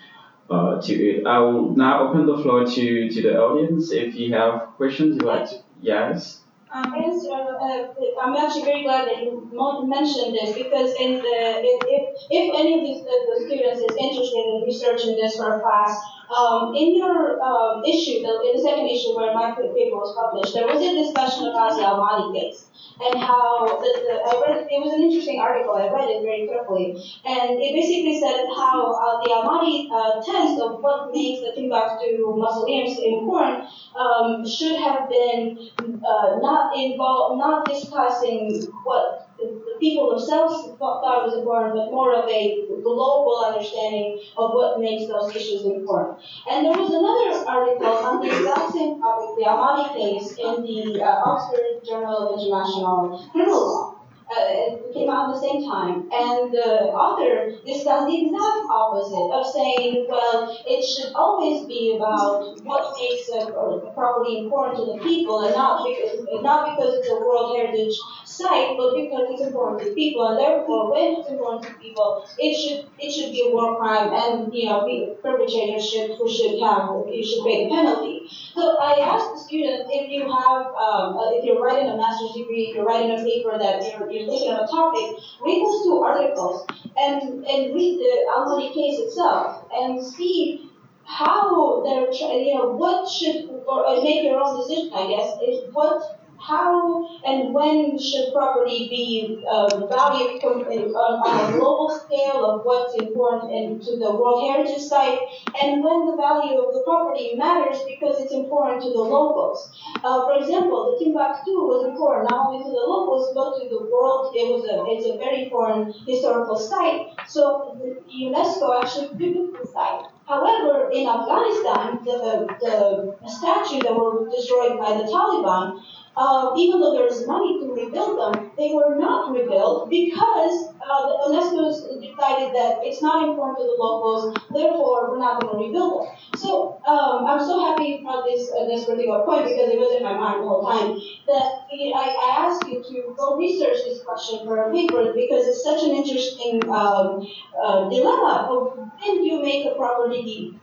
[0.50, 1.28] uh, to it.
[1.28, 3.92] I will now open the floor to, to the audience.
[3.92, 6.42] If you have questions, you like to, yes.
[6.72, 7.88] Um, uh, uh,
[8.22, 9.50] I'm actually very glad that you
[9.88, 14.46] mentioned this because in the if, if, any of these, uh, the students is interested
[14.46, 15.98] in researching this for a class,
[16.30, 20.54] um, in your um, issue, the, in the second issue where my paper was published,
[20.54, 22.70] there was a discussion about the Al Mahdi case
[23.02, 25.74] and how the, the, I read it was an interesting article.
[25.74, 30.20] I read it very carefully, and it basically said how uh, the Al Mahdi uh,
[30.22, 33.66] test of what makes the Timbuktu mausoleums important
[33.96, 41.38] um, should have been uh, not involved, not discussing what the people themselves thought was
[41.38, 46.20] important, but more of a global understanding of what makes those issues important.
[46.50, 50.64] And there was another article on the exact same topic, the Al Mahdi case, in
[50.64, 53.89] the uh, Oxford Journal of International Criminal Law
[54.30, 56.10] uh, came out at the same time.
[56.14, 62.62] And the author discussed the exact opposite of saying, well, it should always be about
[62.64, 63.50] what makes a,
[63.94, 68.78] property important to the people, and not because not because it's a World Heritage site,
[68.78, 70.28] but because it's important to people.
[70.28, 74.14] And therefore, when it's important to people, it should it should be a war crime,
[74.14, 74.86] and you know,
[75.22, 78.19] perpetrators should should have you should pay the penalty.
[78.54, 82.74] So I asked the students if you have um, if you're writing a master's degree,
[82.76, 86.68] you're writing a paper that you're, you're thinking of a topic, read those two articles
[86.98, 90.70] and, and read the Al Mahdi case itself and see
[91.06, 96.19] how they're, you know, what should, or make your own decision, I guess, is what
[96.40, 102.96] how and when should property be um, valued on, on, a global scale of what's
[102.96, 105.20] important in, to the World Heritage Site,
[105.62, 109.72] and when the value of the property matters because it's important to the locals.
[110.04, 113.84] Uh, for example, the Timbuktu was important not only to the locals but to the
[113.92, 114.34] world.
[114.36, 117.76] It was a it's a very important historical site, so
[118.08, 120.08] UNESCO actually picked the site.
[120.30, 125.82] However, in Afghanistan, the, the, the statues that were destroyed by the Taliban
[126.20, 131.16] uh, even though there's money to rebuild them, they were not rebuilt because uh, the
[131.32, 136.04] UNESCO decided that it's not important to the locals, therefore we're not going to rebuild
[136.04, 136.16] them.
[136.36, 139.96] So um, I'm so happy you brought this uh, this particular point because it was
[139.96, 141.00] in my mind the whole time.
[141.32, 145.64] That I, I asked you to go research this question for a paper because it's
[145.64, 147.24] such an interesting um,
[147.56, 150.60] uh, dilemma of when you make a property deed?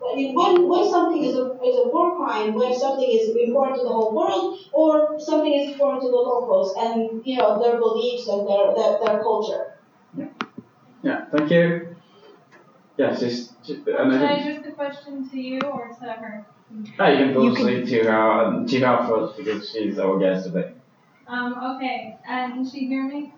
[0.00, 3.88] When, when something is a, is a war crime, when something is important to the
[3.88, 8.46] whole world, or something is important to the locals and you know their beliefs and
[8.46, 9.74] their their, their culture.
[10.16, 10.26] Yeah,
[11.02, 11.24] Yeah.
[11.30, 11.96] thank you.
[12.96, 14.26] Yes, just, just Should another.
[14.26, 16.46] I address the question to you or to her?
[16.98, 20.72] Ah, you can go You to her, to her first because she's our guest today.
[21.28, 23.32] Um, okay, and can she hear me?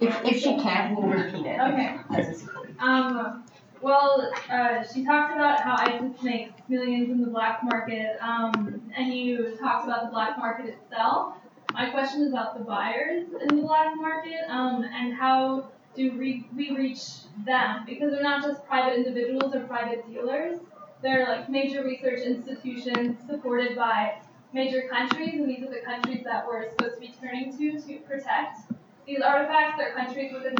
[0.00, 1.60] If, if she can't, we'll repeat it.
[1.60, 1.96] Okay.
[2.16, 2.76] As it's recorded.
[2.78, 3.44] Um,
[3.80, 9.12] well, uh, she talked about how ISIS makes millions in the black market, um, and
[9.12, 11.34] you talked about the black market itself.
[11.72, 16.46] My question is about the buyers in the black market, um, and how do we,
[16.56, 17.00] we reach
[17.44, 17.84] them?
[17.86, 20.58] Because they're not just private individuals or private dealers.
[21.02, 24.20] They're like major research institutions supported by
[24.52, 27.98] major countries, and these are the countries that we're supposed to be turning to to
[28.00, 28.58] protect
[29.06, 29.78] these artifacts.
[29.78, 30.56] They're countries within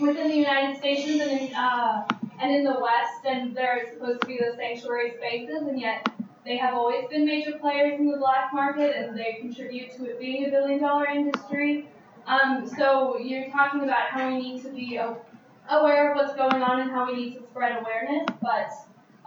[0.00, 2.06] within the United States and in uh,
[2.40, 6.08] and in the West, and they're supposed to be the sanctuary spaces, and yet
[6.44, 10.18] they have always been major players in the black market, and they contribute to it
[10.18, 11.88] being a billion dollar industry.
[12.26, 15.00] Um, so you're talking about how we need to be
[15.70, 18.70] aware of what's going on and how we need to spread awareness, but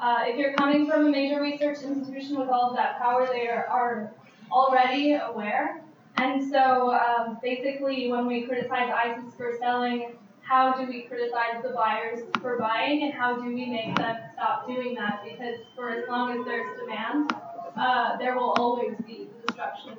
[0.02, 3.48] uh, if you're coming from a major research institution with all of that power, they
[3.48, 4.12] are, are
[4.52, 5.84] already aware.
[6.18, 10.16] And so um, basically, when we criticize ISIS for selling,
[10.52, 14.68] how do we criticize the buyers for buying, and how do we make them stop
[14.68, 15.24] doing that?
[15.24, 17.32] Because for as long as there's demand,
[17.78, 19.98] uh, there will always be destruction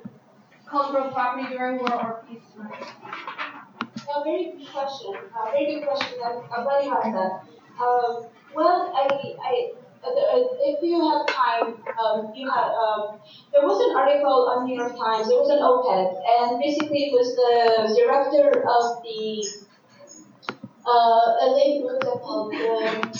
[0.73, 2.41] cultural property during war or peace.
[2.57, 5.13] A very good question.
[5.13, 6.17] A very good question.
[6.25, 7.33] I'm, I'm glad you asked that.
[7.81, 8.25] Um,
[8.55, 9.05] well, I,
[9.49, 9.71] I,
[10.03, 13.19] uh, uh, if you have time, um, you have, um,
[13.51, 15.29] there was an article on the New York Times.
[15.29, 19.62] There was an op-ed, and basically it was the director of the,
[20.85, 22.53] uh, I think what was it called?
[22.53, 23.11] Um,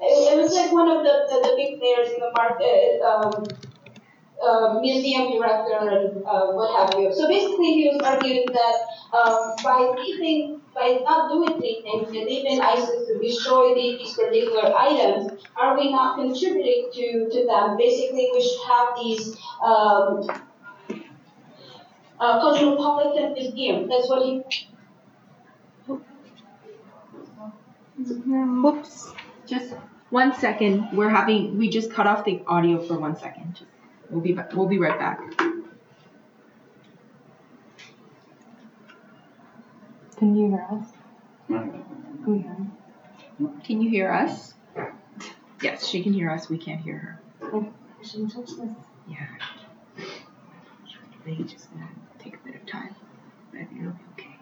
[0.00, 3.00] it, it was like one of the, the, the big players in the market.
[3.02, 3.44] Um,
[4.42, 7.12] uh, museum director and uh, what have you.
[7.14, 8.76] So basically, he was arguing that
[9.12, 15.44] um, by leaving, by not doing anything, and leaving ISIS to destroy these particular items,
[15.56, 17.76] are we not contributing to, to them?
[17.76, 20.26] Basically, we should have these um,
[22.18, 23.88] uh, cosmopolitan museum.
[23.88, 24.42] That's what he.
[28.00, 28.62] Mm-hmm.
[28.62, 29.12] Whoops.
[29.46, 29.74] Just
[30.10, 30.88] one second.
[30.92, 33.54] We're having, we just cut off the audio for one second.
[33.54, 33.70] Just,
[34.08, 35.20] we'll be, ba- we'll be right back.
[40.16, 40.86] Can you hear us?
[43.64, 44.54] Can you hear us?
[45.62, 46.48] Yes, she can hear us.
[46.50, 47.20] We can't hear her.
[47.52, 47.72] Oh,
[49.08, 49.26] yeah.
[51.24, 51.88] They just gonna
[52.18, 52.94] take a bit of time.
[53.50, 54.36] But it'll be okay.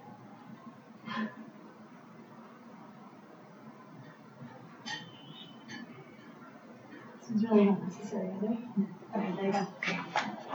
[7.20, 8.58] This is really not necessary, is it?
[9.16, 9.66] Okay, there you go.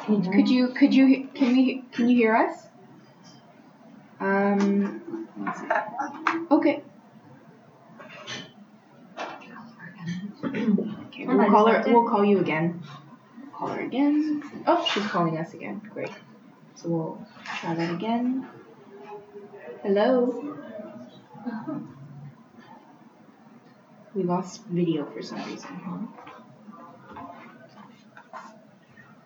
[0.05, 2.67] Can you Could you could you can we can you hear us?
[4.19, 5.27] Um.
[6.51, 6.83] Okay.
[10.43, 11.83] Okay, we'll call her.
[11.87, 12.81] We'll call you again.
[13.53, 14.43] Call her again.
[14.67, 15.81] Oh, she's calling us again.
[15.93, 16.11] Great.
[16.75, 17.27] So we'll
[17.59, 18.47] try that again.
[19.83, 20.57] Hello.
[24.13, 25.69] We lost video for some reason.
[25.83, 26.42] Huh?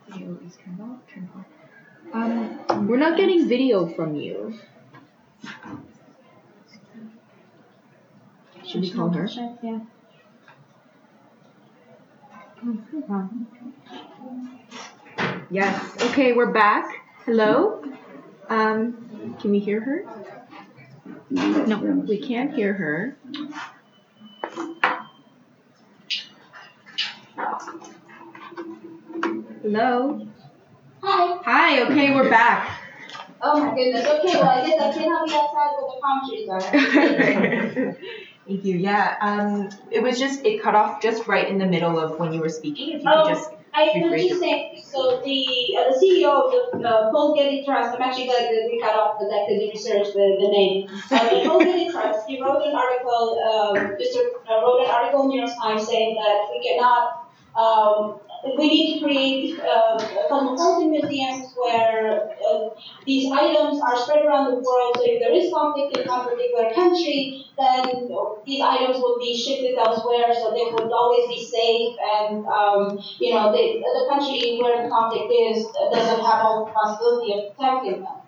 [0.09, 0.99] Video is turned off.
[1.13, 1.29] Turned.
[2.13, 4.57] Um, we're not getting video from you.
[8.65, 9.27] Should we call her?
[9.63, 9.79] Yeah.
[15.49, 16.01] Yes.
[16.01, 16.85] Okay, we're back.
[17.25, 17.83] Hello.
[18.49, 20.05] Um, can we hear her?
[21.29, 23.17] No, we can't hear her.
[29.67, 30.25] Hello.
[31.03, 31.39] Hi.
[31.43, 31.81] Hi.
[31.91, 32.79] Okay, we're back.
[33.41, 34.05] Oh my goodness.
[34.07, 37.95] Okay, well I guess I cannot be outside where the palm trees are.
[38.47, 38.77] Thank you.
[38.77, 39.17] Yeah.
[39.19, 42.39] Um, it was just it cut off just right in the middle of when you
[42.39, 42.95] were speaking.
[42.95, 43.25] If you Oh.
[43.25, 44.29] could just I great.
[44.29, 45.45] just saying, so the,
[45.77, 48.95] uh, the CEO of the, uh, Paul Getty Trust, I'm actually glad that we cut
[48.95, 50.87] off because I couldn't research the, the name.
[51.11, 55.23] Uh, the Paul Getty Trust, he wrote an article, um, just uh, wrote an article
[55.23, 57.25] in New York Times saying that we cannot,
[57.57, 59.97] Um, we need to create uh,
[60.29, 62.69] cosmopolitan museums where uh,
[63.05, 64.93] these items are spread around the world.
[64.95, 68.09] So if there is conflict in one particular country, then
[68.45, 71.97] these items would be shifted elsewhere, so they would always be safe.
[71.97, 76.71] And um, you know, the, the country where the conflict is doesn't have all the
[76.71, 78.21] possibility of protecting them.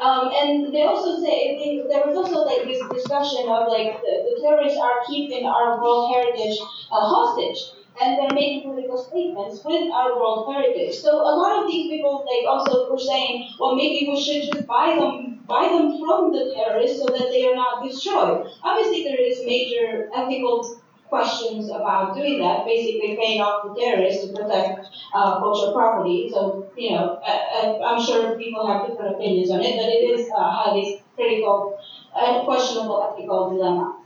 [0.00, 4.24] Um, and they also say they, there was also like this discussion of like the,
[4.24, 6.56] the terrorists are keeping our world heritage
[6.90, 10.96] uh, hostage and they're making political statements with our world heritage.
[10.96, 14.66] So a lot of these people like also were saying, well maybe we should just
[14.66, 18.46] buy them buy them from the terrorists so that they are not destroyed.
[18.62, 20.80] Obviously there is major ethical
[21.10, 26.30] questions about doing that, basically paying off the terrorists to protect uh, cultural property.
[26.32, 30.30] So, you know, I, am sure people have different opinions on it, but it is
[30.30, 31.78] a highly critical
[32.16, 33.99] and questionable ethical dilemma.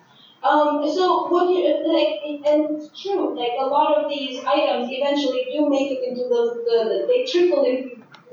[0.45, 5.49] Um, so what you, like, and it's true, like a lot of these items eventually
[5.51, 7.65] do make it into the, the they trickle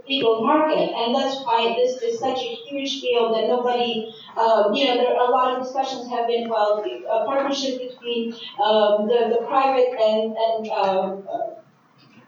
[0.07, 4.86] legal market, and that's why this is such a huge field that nobody, um, you
[4.86, 9.38] know, there are a lot of discussions have been, well, a partnership between um, the,
[9.39, 11.24] the private and, and um,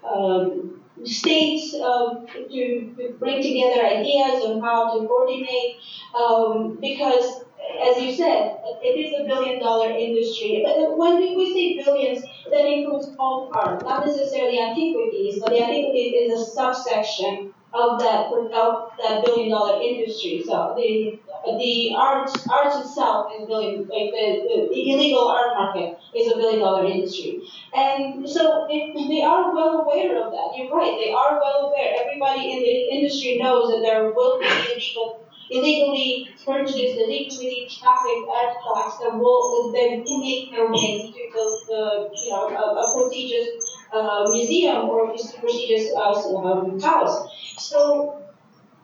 [0.08, 5.78] um, states um, to, to bring together ideas on how to coordinate,
[6.16, 7.43] um, because
[7.82, 10.64] as you said, it is a billion dollar industry.
[10.66, 16.32] But when we say billions, that includes all parts, not necessarily antiquities, but the antiquities
[16.32, 20.44] is a subsection of that of that billion dollar industry.
[20.46, 21.20] So the
[21.58, 26.60] the arts arts itself is billion like the, the illegal art market is a billion
[26.60, 27.42] dollar industry.
[27.76, 30.54] And so it, they are well aware of that.
[30.56, 31.96] You're right, they are well aware.
[32.06, 35.23] Everybody in the industry knows that there will be illegal
[35.54, 41.24] illegally purchased, illegally trafficked artifacts that will will make their way to
[41.70, 43.48] the you know a, a prestigious
[43.94, 47.18] uh, museum or a prestigious uh, um, house.
[47.58, 48.24] So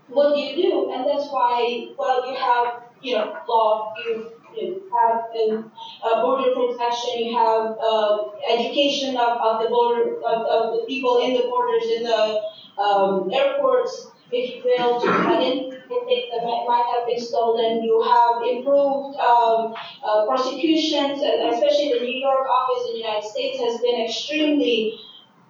[0.10, 0.92] what do you do?
[0.92, 7.26] And that's why, well, you have, you know, law, you, you have uh, border protection,
[7.26, 11.84] you have uh, education of, of the border, of, of the people in the borders,
[11.96, 12.42] in the
[12.82, 17.84] um, airports, if you will, to things that might, might have been stolen.
[17.84, 19.74] You have improved um,
[20.06, 25.00] uh, prosecutions, and especially the New York office in the United States has been extremely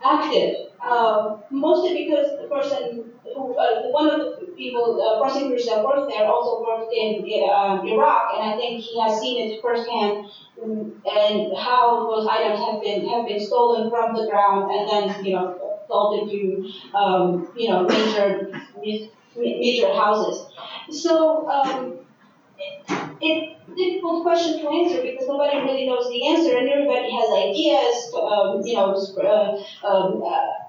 [0.04, 5.84] active um, mostly because the person who, uh, one of the people, uh, prosecutors that
[5.84, 7.20] worked there also worked in
[7.50, 10.28] uh, Iraq, and I think he has seen it firsthand
[10.62, 15.34] and how those items have been have been stolen from the ground and then you
[15.34, 18.52] know sold into um, you know major
[19.36, 20.46] major houses.
[20.90, 22.00] So um,
[23.22, 27.30] it's a difficult question to answer because nobody really knows the answer and everybody has
[27.32, 28.14] ideas.
[28.16, 30.69] Um, you know, uh, um, uh,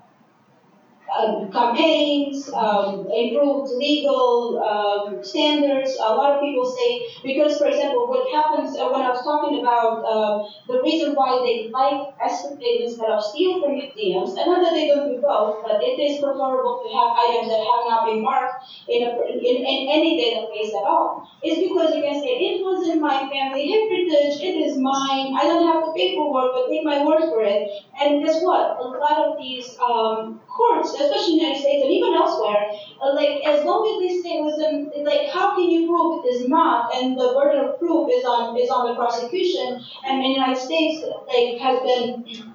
[1.19, 5.97] um, campaigns, um, improved legal um, standards.
[5.97, 9.61] A lot of people say, because, for example, what happens uh, when I was talking
[9.61, 14.63] about uh, the reason why they like escapade instead of steal from museums, and not
[14.63, 18.07] that they don't do both, but it is preferable to have items that have not
[18.07, 22.39] been marked in, a, in, in any database at all, is because you can say,
[22.39, 26.69] it was in my family heritage, it is mine, I don't have the paperwork, but
[26.69, 27.71] take my word for it.
[28.01, 28.79] And guess what?
[28.81, 32.73] A lot of these um, courts, especially in the United States and even elsewhere,
[33.03, 36.49] uh, like as long as they say listen, like how can you prove it is
[36.49, 40.39] not, and the burden of proof is on is on the prosecution, and in the
[40.41, 42.55] United States like has been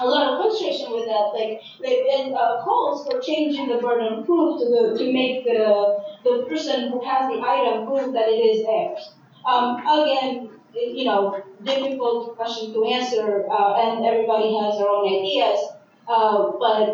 [0.00, 1.32] a lot of frustration with that.
[1.32, 5.44] Like they've been uh, calls for changing the burden of proof to the to make
[5.44, 9.14] the the person who has the item prove that it is theirs.
[9.46, 15.60] Um, again, you know, difficult question to answer, uh, and everybody has their own ideas.
[16.08, 16.92] Uh, but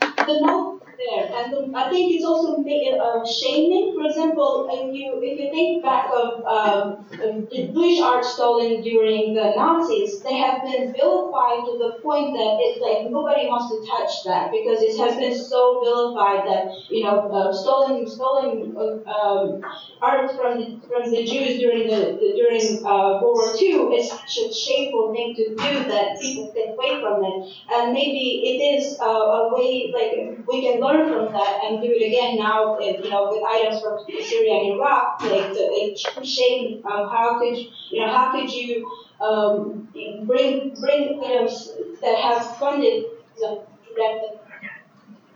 [0.00, 0.69] the
[1.00, 3.94] there, and I think it's also uh, shaming.
[3.94, 9.34] For example, if you if you think back of um, the Jewish art stolen during
[9.34, 13.78] the Nazis, they have been vilified to the point that it's like nobody wants to
[13.86, 19.10] touch that because it has been so vilified that you know uh, stolen stolen uh,
[19.10, 19.62] um,
[20.02, 24.10] art from the, from the Jews during the, the during uh, World War II is
[24.10, 28.58] such a shameful thing to do that people stay away from it, and maybe it
[28.74, 32.36] is uh, a way like we can learn learn from that and do it again
[32.36, 37.56] now, you know, with items from Syria and Iraq, like the shame um, how could
[37.56, 39.88] you know how could you um,
[40.26, 41.70] bring bring items
[42.00, 43.04] that have funded
[43.36, 43.62] the,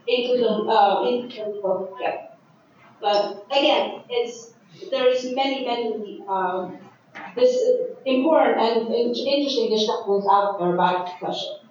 [0.07, 2.27] into the uh, into the yeah.
[3.01, 4.53] But again, it's
[4.91, 6.77] there's many many um,
[7.35, 7.57] this
[8.05, 11.64] important and interesting discussions out there about the.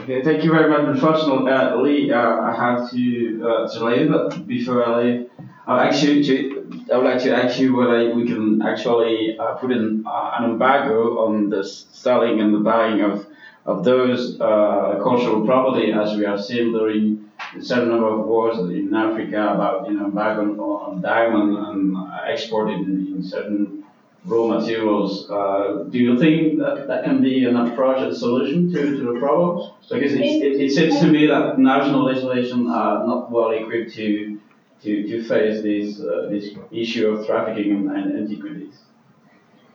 [0.00, 0.86] Okay, thank you very much.
[0.86, 4.10] Unfortunately, uh, I have to uh, to leave.
[4.10, 5.30] But before I leave,
[5.66, 9.72] uh, actually, to, I would like to ask you whether we can actually uh, put
[9.72, 13.26] in uh, an embargo on the selling and the buying of
[13.66, 18.58] of those uh, cultural property, as we have seen during a certain number of wars
[18.70, 21.96] in Africa about you know embargo on, on diamond and
[22.28, 23.77] exported in, in certain
[24.28, 25.28] raw materials.
[25.30, 29.18] Uh, do you think that that can be an approach and solution to, to the
[29.18, 29.72] problem?
[29.88, 34.38] Because it, it, it seems to me that national legislation are not well equipped to
[34.82, 38.74] to, to face this uh, this issue of trafficking and antiquities.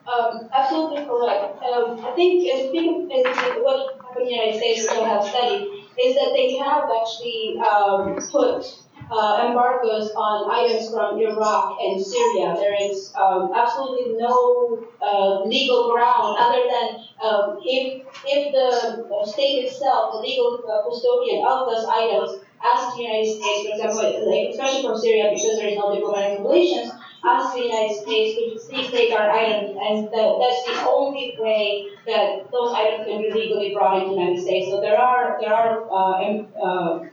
[0.06, 1.64] Um, absolutely correct.
[1.64, 2.43] Um, I think
[2.74, 6.89] being, as what happened in the United States, I have studied, is that they have
[6.91, 12.56] actually um, put uh, embargoes on items from Iraq and Syria.
[12.56, 19.66] There is um, absolutely no uh, legal ground other than um, if, if the state
[19.66, 24.50] itself, the legal uh, custodian of those items, asks the United States, for example, like,
[24.50, 26.91] especially from Syria because there is no diplomatic relations,
[27.26, 31.88] asks the United States to please take our items, and that, that's the only way
[32.06, 34.68] that those items can be legally brought into the United States.
[34.70, 37.06] So there are there are uh, uh,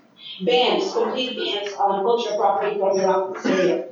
[0.42, 3.86] bans, complete bans on cultural property from Iraq and Syria.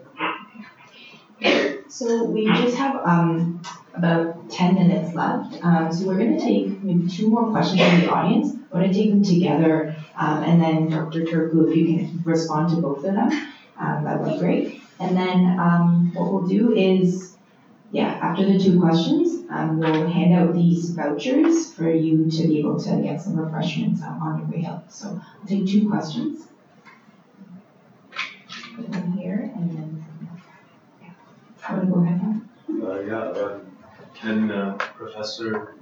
[1.89, 3.62] So we just have um,
[3.95, 5.64] about 10 minutes left.
[5.64, 8.55] Um, so we're going to take maybe two more questions from the audience.
[8.70, 11.22] We're going to take them together, um, and then Dr.
[11.22, 13.33] Turku, if you can respond to both of them,
[13.79, 14.83] um, that would be great.
[15.01, 17.28] And then um, what we'll do is,
[17.91, 22.59] yeah, after the two questions, um, we'll hand out these vouchers for you to be
[22.61, 24.93] able to get some refreshments um, on your way out.
[24.93, 25.09] So
[25.41, 26.47] I'll take two questions.
[28.76, 30.07] Put them here, and then,
[31.03, 31.11] yeah.
[31.70, 32.41] Want to go ahead?
[32.70, 33.59] Uh, yeah, uh,
[34.14, 35.74] can uh, Professor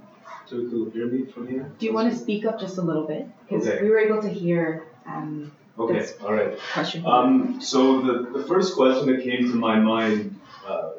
[0.49, 1.71] Turku hear me from here?
[1.77, 3.27] Do you want to speak up just a little bit?
[3.47, 3.83] Because Okay.
[3.83, 6.57] we were able to hear um, Okay, all right.
[6.73, 7.05] question.
[7.05, 10.96] Um, so the, the first question that came to my mind uh, when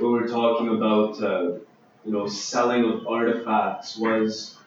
[0.00, 1.52] we were talking about uh,
[2.04, 4.58] you know selling of artifacts was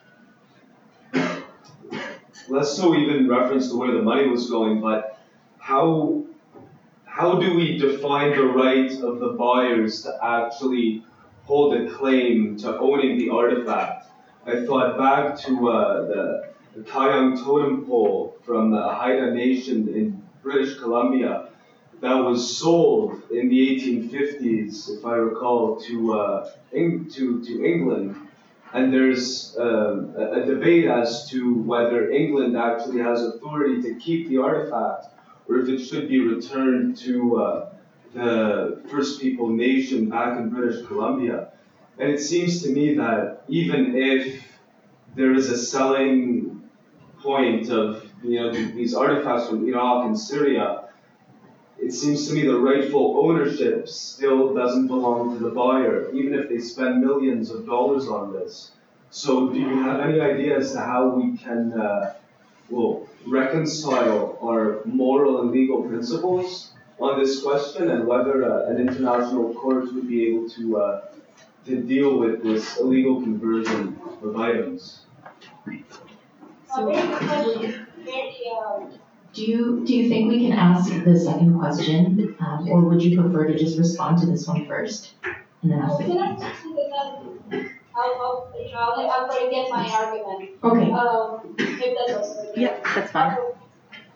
[2.47, 5.19] less so even reference to where the money was going, but
[5.57, 6.23] how
[7.05, 11.03] how do we define the right of the buyers to actually
[11.43, 14.07] hold a claim to owning the artifact?
[14.45, 20.21] I thought back to uh, the the Kayung totem pole from the Haida Nation in
[20.41, 21.49] British Columbia
[22.03, 28.17] that was sold in the 1850s, if I recall, to, uh, Eng- to, to England.
[28.73, 34.27] And there's uh, a, a debate as to whether England actually has authority to keep
[34.27, 35.05] the artifact
[35.47, 37.69] or if it should be returned to uh,
[38.13, 41.53] the First People Nation back in British Columbia.
[41.99, 44.43] And it seems to me that even if
[45.15, 46.69] there is a selling
[47.19, 50.82] point of you know these artifacts from Iraq and Syria,
[51.83, 56.47] it seems to me the rightful ownership still doesn't belong to the buyer, even if
[56.47, 58.71] they spend millions of dollars on this.
[59.09, 62.15] So, do you have any idea as to how we can, uh,
[62.69, 69.53] well, reconcile our moral and legal principles on this question, and whether uh, an international
[69.53, 71.01] court would be able to uh,
[71.65, 75.01] to deal with this illegal conversion of items?
[76.71, 76.89] Uh,
[79.35, 79.83] very good question.
[79.83, 82.81] Very, um, Do you, do you think we can ask the second question, um, or
[82.81, 85.13] would you prefer to just respond to this one first?
[85.61, 87.65] And then ask well, the, I just do that?
[87.95, 90.49] I'll, I'll, you know, I'll, I'll try to get my argument.
[90.63, 92.61] okay, Um, if that's okay.
[92.61, 93.37] Yeah, that's fine.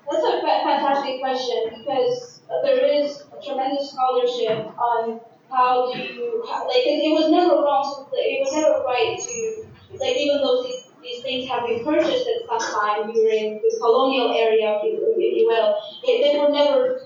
[0.09, 5.20] That's a fa- fantastic question because uh, there is tremendous scholarship on
[5.51, 9.18] how do you, how, like, it, it was never wrong, to, it was never right
[9.20, 9.68] to,
[9.99, 14.32] like, even though these, these things have been purchased at some time during the colonial
[14.32, 17.02] area, if you, will, it, they were never,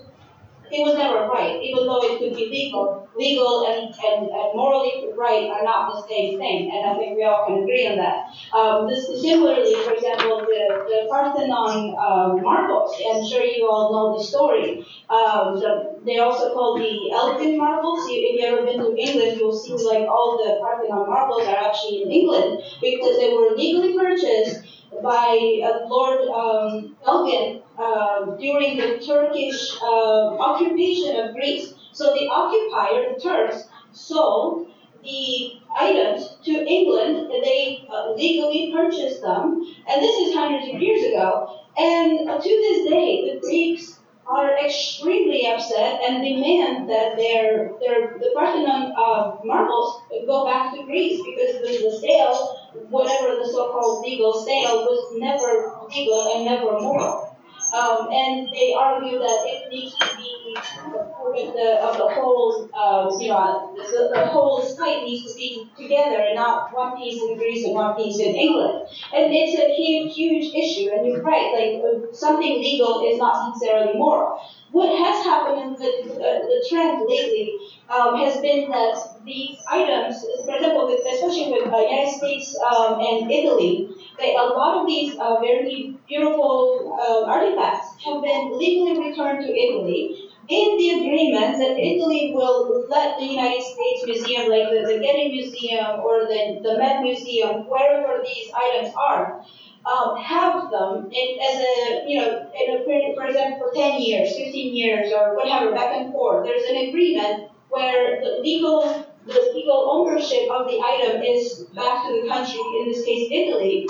[0.70, 3.01] it was never right, even though it could be legal.
[3.16, 7.24] Legal and, and, and morally right are not the same thing, and I think we
[7.24, 8.32] all can agree on that.
[8.56, 14.18] Um, this, similarly, for example, the, the Parthenon um, marbles, I'm sure you all know
[14.18, 14.86] the story.
[15.10, 18.08] Um, the, they also call the Elgin marbles.
[18.08, 21.56] You, if you've ever been to England, you'll see like all the Parthenon marbles are
[21.56, 24.64] actually in England because they were legally purchased
[25.02, 31.74] by uh, Lord um, Elgin um, during the Turkish uh, occupation of Greece.
[31.92, 34.68] So the occupier, the Turks, sold
[35.02, 40.80] the items to England, and they uh, legally purchased them, and this is hundreds of
[40.80, 41.60] years ago.
[41.76, 48.30] And to this day, the Greeks are extremely upset and demand that their their the
[48.34, 54.32] Parthenon uh, marbles go back to Greece because the, the sale, whatever the so-called legal
[54.32, 57.31] sale was never legal and never moral.
[57.72, 63.28] Um, and they argue that it needs to be the, of the whole, uh, you
[63.28, 67.64] know, the, the whole site needs to be together and not one piece in Greece
[67.64, 68.86] and one piece in England.
[69.14, 70.90] And it's a huge, huge issue.
[70.92, 74.38] And you're right, like uh, something legal is not necessarily moral.
[74.72, 77.58] What has happened in the, the trend lately
[77.88, 83.30] um, has been that these items, for example, especially with uh, United States um, and
[83.30, 83.90] Italy,
[84.24, 90.30] a lot of these uh, very beautiful uh, artifacts have been legally returned to Italy
[90.48, 95.28] in the agreement that Italy will let the United States Museum, like the, the Getty
[95.30, 99.44] Museum or the, the Met Museum, wherever these items are,
[99.86, 104.00] um, have them in, as a, you know, in a, period, for example, for 10
[104.00, 106.44] years, 15 years, or whatever, back and forth.
[106.44, 112.22] There's an agreement where the legal the legal ownership of the item is back to
[112.22, 113.86] the country, in this case Italy,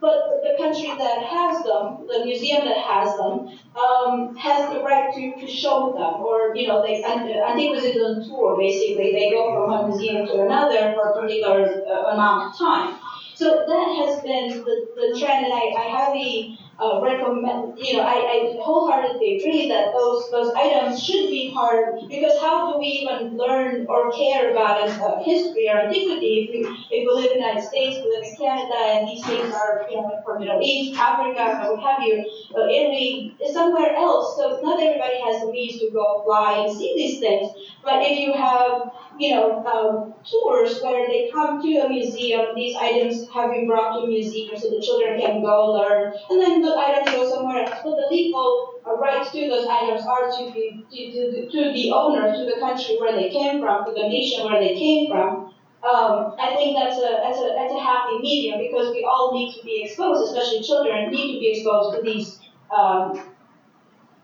[0.00, 5.12] but the country that has them, the museum that has them, um, has the right
[5.14, 9.12] to, to show them, or you know, they I think it was a tour basically.
[9.12, 12.98] They go from one museum to another for a particular uh, amount of time.
[13.34, 18.02] So that has been the, the trend, and I, I highly uh, recommend, you know,
[18.02, 22.86] I, I wholeheartedly agree that those those items should be part because how do we
[22.86, 26.60] even learn or care about uh, history or antiquity if we
[26.90, 29.86] if we live in the United States, we live in Canada, and these things are
[29.90, 32.24] you know from Middle East, Africa, or what have you,
[32.56, 34.36] uh, Italy, somewhere else.
[34.36, 37.50] So not everybody has the means to go fly and see these things.
[37.82, 42.76] But if you have you know um, tours where they come to a museum, these
[42.76, 46.62] items have been brought to a museum so the children can go learn, and then
[46.62, 47.80] the items go somewhere else.
[47.82, 52.32] But the legal rights to those items are to the, to, to, to the owner,
[52.32, 55.54] to the country where they came from, to the nation where they came from.
[55.78, 59.54] Um, I think that's a, that's, a, that's a happy medium because we all need
[59.54, 62.40] to be exposed, especially children, need to be exposed to these
[62.76, 63.20] um,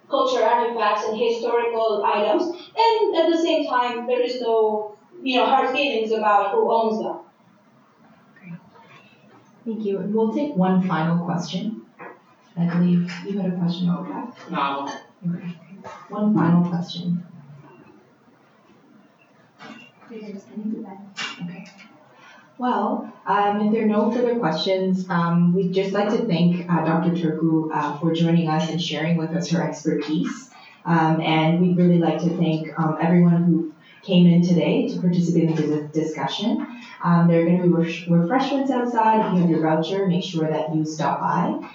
[0.09, 2.45] culture artifacts and historical items.
[2.45, 4.95] And at the same time, there is no
[5.25, 7.19] you know, hard feelings about who owns them.
[9.65, 9.99] Thank you.
[9.99, 11.87] And we'll take one final question.
[12.57, 14.51] I believe you had a question about that.
[14.51, 14.93] No.
[15.27, 15.59] Okay.
[16.11, 17.27] One final question.
[20.13, 20.35] Okay.
[22.57, 26.85] Well, um, if there are no further questions, um, we'd just like to thank uh,
[26.85, 27.11] Dr.
[27.11, 30.51] Turku uh, for joining us and sharing with us her expertise.
[30.85, 35.59] Um, and we'd really like to thank um, everyone who came in today to participate
[35.59, 36.67] in the discussion.
[37.03, 39.27] Um, there are going to be refreshments outside.
[39.27, 41.69] If you have your voucher, make sure that you stop by.